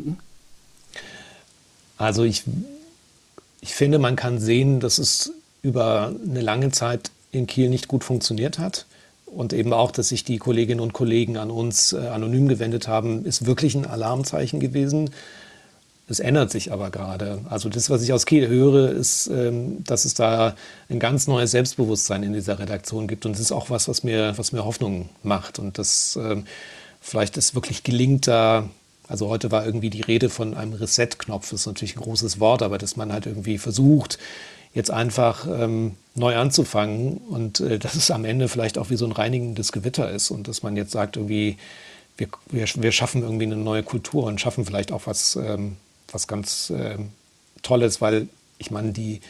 Also 1.99 2.25
ich, 2.25 2.45
ich 3.61 3.75
finde, 3.75 3.99
man 3.99 4.17
kann 4.17 4.39
sehen, 4.39 4.81
dass 4.81 4.99
es 4.99 5.33
über 5.63 6.13
eine 6.25 6.41
lange 6.41 6.71
Zeit 6.71 7.11
in 7.33 7.47
Kiel 7.47 7.69
nicht 7.69 7.89
gut 7.89 8.05
funktioniert 8.05 8.59
hat. 8.59 8.87
Und 9.27 9.53
eben 9.53 9.73
auch, 9.73 9.91
dass 9.91 10.09
sich 10.09 10.25
die 10.25 10.39
Kolleginnen 10.39 10.81
und 10.81 10.93
Kollegen 10.93 11.37
an 11.37 11.51
uns 11.51 11.93
äh, 11.93 11.99
anonym 11.99 12.49
gewendet 12.49 12.87
haben, 12.89 13.25
ist 13.25 13.45
wirklich 13.45 13.75
ein 13.75 13.85
Alarmzeichen 13.85 14.61
gewesen. 14.61 15.11
Es 16.09 16.21
ändert 16.21 16.53
sich 16.53 16.73
aber 16.73 16.91
gerade. 16.91 17.41
Also 17.51 17.69
das, 17.69 17.91
was 17.91 18.03
ich 18.03 18.13
aus 18.13 18.27
Kiel 18.27 18.47
höre, 18.47 18.93
ist, 18.93 19.27
ähm, 19.27 19.83
dass 19.85 20.05
es 20.05 20.15
da 20.15 20.55
ein 20.89 21.01
ganz 21.01 21.27
neues 21.27 21.51
Selbstbewusstsein 21.51 22.23
in 22.23 22.33
dieser 22.33 22.61
Redaktion 22.61 23.09
gibt. 23.09 23.27
Und 23.27 23.33
das 23.33 23.41
ist 23.41 23.53
auch 23.53 23.69
was, 23.69 23.89
was 23.89 24.05
mir, 24.05 24.39
was 24.39 24.53
mir 24.53 24.65
Hoffnung 24.65 25.09
macht. 25.25 25.59
Und 25.59 25.79
dass 25.79 26.17
ähm, 26.17 26.47
vielleicht 27.01 27.37
es 27.37 27.57
wirklich 27.57 27.83
gelingt, 27.83 28.29
da, 28.29 28.69
also 29.09 29.29
heute 29.29 29.51
war 29.51 29.65
irgendwie 29.65 29.91
die 29.91 30.03
Rede 30.03 30.31
von 30.31 30.55
einem 30.55 30.73
Reset-Knopf, 30.73 31.51
das 31.51 31.61
ist 31.61 31.67
natürlich 31.67 31.97
ein 31.97 32.03
großes 32.03 32.41
Wort, 32.41 32.63
aber 32.63 32.79
dass 32.79 32.97
man 32.97 33.13
halt 33.13 33.27
irgendwie 33.27 33.59
versucht, 33.59 34.19
jetzt 34.75 34.91
einfach 34.91 35.47
ähm, 35.47 35.97
neu 36.15 36.37
anzufangen 36.37 37.17
und 37.17 37.61
äh, 37.61 37.79
dass 37.79 37.95
es 37.95 38.11
am 38.11 38.25
Ende 38.25 38.49
vielleicht 38.49 38.77
auch 38.77 38.91
wie 38.91 38.97
so 38.97 39.07
ein 39.07 39.13
reinigendes 39.13 39.73
Gewitter 39.73 40.11
ist 40.11 40.31
und 40.31 40.49
dass 40.49 40.63
man 40.63 40.77
jetzt 40.77 40.93
sagt, 40.93 41.17
irgendwie, 41.17 41.57
wir, 42.19 42.29
wir, 42.51 42.67
wir 42.75 42.93
schaffen 42.93 43.23
irgendwie 43.23 43.47
eine 43.47 43.57
neue 43.57 43.83
Kultur 43.83 44.25
und 44.25 44.41
schaffen 44.41 44.67
vielleicht 44.67 44.93
auch 44.93 45.07
was, 45.07 45.37
ähm, 45.37 45.77
was 46.13 46.29
ganz 46.29 46.71
äh, 46.71 46.99
Tolles, 47.63 48.01
weil 48.03 48.29
ich 48.59 48.71
meine, 48.71 48.93
die, 48.93 49.21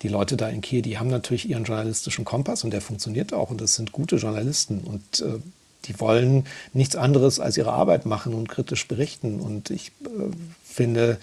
die 0.00 0.08
Leute 0.08 0.36
da 0.36 0.48
in 0.48 0.62
Kiel, 0.62 0.80
die 0.80 0.98
haben 0.98 1.08
natürlich 1.08 1.48
ihren 1.48 1.64
journalistischen 1.64 2.24
Kompass 2.24 2.64
und 2.64 2.70
der 2.70 2.80
funktioniert 2.80 3.34
auch 3.34 3.50
und 3.50 3.60
das 3.60 3.74
sind 3.74 3.92
gute 3.92 4.16
Journalisten 4.16 4.80
und 4.80 5.20
äh, 5.20 5.38
die 5.84 6.00
wollen 6.00 6.46
nichts 6.72 6.96
anderes 6.96 7.40
als 7.40 7.56
ihre 7.56 7.72
Arbeit 7.72 8.06
machen 8.06 8.34
und 8.34 8.48
kritisch 8.48 8.88
berichten 8.88 9.40
und 9.40 9.70
ich 9.70 9.92
äh, 10.04 10.30
finde, 10.64 11.18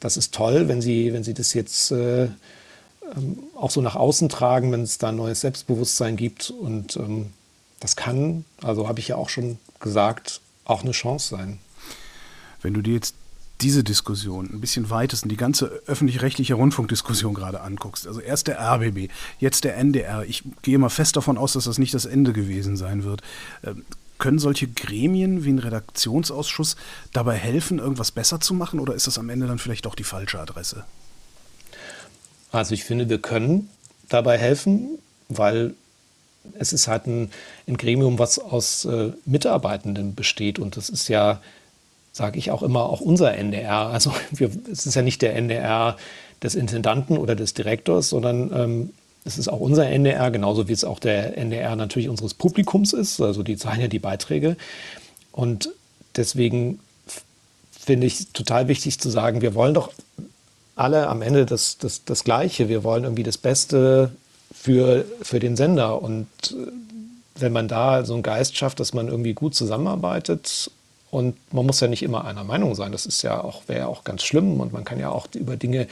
das 0.00 0.16
ist 0.16 0.34
toll, 0.34 0.68
wenn 0.68 0.80
sie, 0.80 1.12
wenn 1.12 1.24
sie 1.24 1.34
das 1.34 1.54
jetzt 1.54 1.90
äh, 1.90 2.24
ähm, 3.16 3.38
auch 3.54 3.70
so 3.70 3.80
nach 3.80 3.96
außen 3.96 4.28
tragen, 4.28 4.72
wenn 4.72 4.82
es 4.82 4.98
da 4.98 5.08
ein 5.08 5.16
neues 5.16 5.40
Selbstbewusstsein 5.40 6.16
gibt 6.16 6.50
und 6.50 6.96
ähm, 6.96 7.32
das 7.80 7.96
kann, 7.96 8.44
also 8.62 8.88
habe 8.88 9.00
ich 9.00 9.08
ja 9.08 9.16
auch 9.16 9.28
schon 9.28 9.58
gesagt, 9.80 10.40
auch 10.64 10.82
eine 10.82 10.92
Chance 10.92 11.36
sein. 11.36 11.58
Wenn 12.60 12.74
du 12.74 12.82
dir 12.82 12.94
jetzt 12.94 13.14
diese 13.60 13.82
Diskussion 13.82 14.48
ein 14.52 14.60
bisschen 14.60 14.90
weitest 14.90 15.28
die 15.28 15.36
ganze 15.36 15.66
öffentlich-rechtliche 15.86 16.54
Rundfunkdiskussion 16.54 17.34
gerade 17.34 17.60
anguckst, 17.60 18.06
also 18.06 18.20
erst 18.20 18.46
der 18.46 18.60
RBB, 18.60 19.10
jetzt 19.38 19.64
der 19.64 19.76
NDR, 19.76 20.24
ich 20.24 20.44
gehe 20.62 20.78
mal 20.78 20.88
fest 20.88 21.16
davon 21.16 21.38
aus, 21.38 21.54
dass 21.54 21.64
das 21.64 21.78
nicht 21.78 21.94
das 21.94 22.04
Ende 22.04 22.32
gewesen 22.32 22.76
sein 22.76 23.04
wird. 23.04 23.22
Ähm, 23.64 23.84
können 24.18 24.38
solche 24.38 24.66
Gremien 24.66 25.44
wie 25.44 25.50
ein 25.50 25.60
Redaktionsausschuss 25.60 26.76
dabei 27.12 27.36
helfen, 27.36 27.78
irgendwas 27.78 28.10
besser 28.10 28.40
zu 28.40 28.52
machen 28.52 28.80
oder 28.80 28.94
ist 28.94 29.06
das 29.06 29.18
am 29.18 29.28
Ende 29.28 29.46
dann 29.46 29.58
vielleicht 29.58 29.86
doch 29.86 29.94
die 29.94 30.04
falsche 30.04 30.40
Adresse? 30.40 30.84
Also 32.50 32.74
ich 32.74 32.84
finde, 32.84 33.08
wir 33.08 33.18
können 33.20 33.68
dabei 34.08 34.38
helfen, 34.38 34.98
weil 35.28 35.74
es 36.54 36.72
ist 36.72 36.88
halt 36.88 37.06
ein, 37.06 37.30
ein 37.66 37.76
Gremium, 37.76 38.18
was 38.18 38.38
aus 38.38 38.84
äh, 38.86 39.12
Mitarbeitenden 39.24 40.14
besteht 40.14 40.58
und 40.58 40.76
das 40.76 40.88
ist 40.88 41.08
ja 41.08 41.40
sage 42.18 42.38
ich 42.38 42.50
auch 42.50 42.62
immer, 42.62 42.84
auch 42.84 43.00
unser 43.00 43.34
NDR. 43.34 43.86
Also 43.86 44.12
wir, 44.32 44.50
es 44.70 44.84
ist 44.84 44.94
ja 44.94 45.02
nicht 45.02 45.22
der 45.22 45.34
NDR 45.36 45.96
des 46.42 46.54
Intendanten 46.54 47.16
oder 47.16 47.34
des 47.34 47.54
Direktors, 47.54 48.10
sondern 48.10 48.52
ähm, 48.52 48.90
es 49.24 49.38
ist 49.38 49.48
auch 49.48 49.60
unser 49.60 49.86
NDR, 49.86 50.30
genauso 50.30 50.68
wie 50.68 50.72
es 50.72 50.84
auch 50.84 50.98
der 50.98 51.38
NDR 51.38 51.76
natürlich 51.76 52.08
unseres 52.08 52.34
Publikums 52.34 52.92
ist. 52.92 53.20
Also 53.20 53.42
die 53.42 53.56
zahlen 53.56 53.80
ja 53.80 53.88
die 53.88 53.98
Beiträge. 53.98 54.56
Und 55.32 55.70
deswegen 56.16 56.80
finde 57.70 58.06
ich 58.06 58.32
total 58.32 58.68
wichtig 58.68 58.98
zu 59.00 59.10
sagen, 59.10 59.40
wir 59.40 59.54
wollen 59.54 59.74
doch 59.74 59.92
alle 60.76 61.08
am 61.08 61.22
Ende 61.22 61.46
das, 61.46 61.78
das, 61.78 62.04
das 62.04 62.24
Gleiche. 62.24 62.68
Wir 62.68 62.84
wollen 62.84 63.04
irgendwie 63.04 63.22
das 63.22 63.38
Beste 63.38 64.12
für, 64.52 65.04
für 65.22 65.40
den 65.40 65.56
Sender. 65.56 66.02
Und 66.02 66.26
äh, 66.50 66.70
wenn 67.36 67.52
man 67.52 67.68
da 67.68 68.04
so 68.04 68.14
einen 68.14 68.22
Geist 68.22 68.56
schafft, 68.56 68.80
dass 68.80 68.94
man 68.94 69.08
irgendwie 69.08 69.34
gut 69.34 69.54
zusammenarbeitet 69.54 70.70
und 71.10 71.36
man 71.52 71.64
muss 71.64 71.80
ja 71.80 71.88
nicht 71.88 72.02
immer 72.02 72.24
einer 72.24 72.44
Meinung 72.44 72.74
sein. 72.74 72.92
Das 72.92 73.06
ist 73.06 73.22
ja 73.22 73.42
auch, 73.42 73.62
wäre 73.66 73.80
ja 73.80 73.86
auch 73.86 74.04
ganz 74.04 74.22
schlimm. 74.22 74.60
Und 74.60 74.72
man 74.72 74.84
kann 74.84 75.00
ja 75.00 75.10
auch 75.10 75.26
über 75.34 75.56
Dinge 75.56 75.86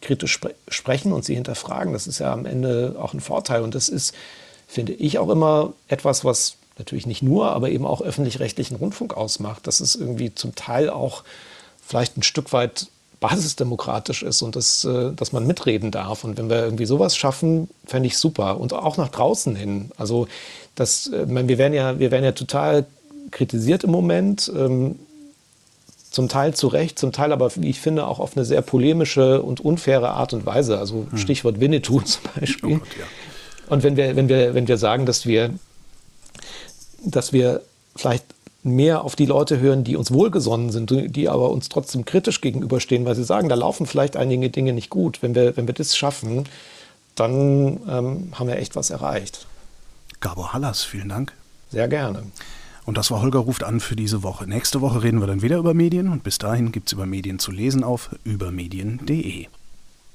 kritisch 0.00 0.32
spre 0.32 0.54
sprechen 0.68 1.12
und 1.12 1.24
sie 1.24 1.34
hinterfragen. 1.34 1.92
Das 1.92 2.06
ist 2.06 2.18
ja 2.18 2.32
am 2.32 2.46
Ende 2.46 2.96
auch 3.00 3.14
ein 3.14 3.20
Vorteil. 3.20 3.62
Und 3.62 3.74
das 3.74 3.88
ist, 3.88 4.12
finde 4.66 4.92
ich, 4.92 5.18
auch 5.18 5.28
immer 5.28 5.72
etwas, 5.86 6.24
was 6.24 6.56
natürlich 6.78 7.06
nicht 7.06 7.22
nur, 7.22 7.52
aber 7.52 7.70
eben 7.70 7.86
auch 7.86 8.00
öffentlich-rechtlichen 8.00 8.76
Rundfunk 8.76 9.16
ausmacht. 9.16 9.66
Dass 9.68 9.78
es 9.78 9.94
irgendwie 9.94 10.34
zum 10.34 10.56
Teil 10.56 10.90
auch 10.90 11.22
vielleicht 11.84 12.16
ein 12.16 12.24
Stück 12.24 12.52
weit 12.52 12.88
basisdemokratisch 13.20 14.22
ist 14.22 14.42
und 14.42 14.56
das, 14.56 14.84
äh, 14.84 15.12
dass 15.12 15.32
man 15.32 15.46
mitreden 15.46 15.92
darf. 15.92 16.24
Und 16.24 16.36
wenn 16.38 16.50
wir 16.50 16.64
irgendwie 16.64 16.86
sowas 16.86 17.16
schaffen, 17.16 17.68
fände 17.84 18.08
ich 18.08 18.18
super. 18.18 18.58
Und 18.58 18.72
auch 18.72 18.96
nach 18.96 19.08
draußen 19.08 19.54
hin. 19.54 19.90
Also 19.96 20.26
das, 20.74 21.06
äh, 21.06 21.26
wir 21.28 21.58
werden 21.58 21.72
ja, 21.72 21.98
wir 22.00 22.10
werden 22.10 22.24
ja 22.24 22.32
total 22.32 22.84
kritisiert 23.30 23.84
im 23.84 23.90
Moment. 23.90 24.50
Ähm, 24.54 24.96
zum 26.10 26.28
Teil 26.30 26.54
zu 26.54 26.68
Recht, 26.68 26.98
zum 26.98 27.12
Teil 27.12 27.30
aber, 27.30 27.54
wie 27.56 27.68
ich 27.68 27.78
finde, 27.78 28.06
auch 28.06 28.20
auf 28.20 28.36
eine 28.36 28.46
sehr 28.46 28.62
polemische 28.62 29.42
und 29.42 29.60
unfaire 29.60 30.12
Art 30.12 30.32
und 30.32 30.46
Weise. 30.46 30.78
Also 30.78 31.06
hm. 31.10 31.18
Stichwort 31.18 31.60
Winnetou 31.60 32.00
zum 32.04 32.22
Beispiel. 32.34 32.76
Oh 32.76 32.78
Gott, 32.78 32.88
ja. 32.98 33.04
Und 33.68 33.82
wenn 33.82 33.96
wir, 33.96 34.16
wenn, 34.16 34.28
wir, 34.28 34.54
wenn 34.54 34.66
wir 34.66 34.78
sagen, 34.78 35.04
dass 35.04 35.26
wir, 35.26 35.50
dass 37.04 37.32
wir 37.32 37.60
vielleicht 37.94 38.24
mehr 38.62 39.04
auf 39.04 39.14
die 39.14 39.26
Leute 39.26 39.60
hören, 39.60 39.84
die 39.84 39.96
uns 39.96 40.10
wohlgesonnen 40.12 40.70
sind, 40.70 40.90
die 40.90 41.28
aber 41.28 41.50
uns 41.50 41.68
trotzdem 41.68 42.04
kritisch 42.04 42.40
gegenüberstehen, 42.40 43.04
weil 43.04 43.14
sie 43.14 43.24
sagen, 43.24 43.48
da 43.48 43.54
laufen 43.54 43.86
vielleicht 43.86 44.16
einige 44.16 44.50
Dinge 44.50 44.72
nicht 44.72 44.90
gut. 44.90 45.22
Wenn 45.22 45.34
wir, 45.34 45.56
wenn 45.56 45.66
wir 45.66 45.74
das 45.74 45.96
schaffen, 45.96 46.48
dann 47.14 47.80
ähm, 47.88 48.32
haben 48.32 48.48
wir 48.48 48.56
echt 48.56 48.74
was 48.74 48.90
erreicht. 48.90 49.46
Gabor 50.20 50.52
Hallas, 50.52 50.82
vielen 50.82 51.08
Dank. 51.08 51.32
Sehr 51.70 51.88
gerne. 51.88 52.22
Und 52.86 52.96
das 52.96 53.10
war 53.10 53.20
Holger 53.20 53.40
ruft 53.40 53.64
an 53.64 53.80
für 53.80 53.96
diese 53.96 54.22
Woche. 54.22 54.46
Nächste 54.46 54.80
Woche 54.80 55.02
reden 55.02 55.20
wir 55.20 55.26
dann 55.26 55.42
wieder 55.42 55.58
über 55.58 55.74
Medien 55.74 56.08
und 56.08 56.22
bis 56.22 56.38
dahin 56.38 56.70
gibt 56.72 56.86
es 56.86 56.92
über 56.92 57.04
Medien 57.04 57.38
zu 57.38 57.50
lesen 57.50 57.82
auf 57.82 58.10
übermedien.de. 58.24 59.48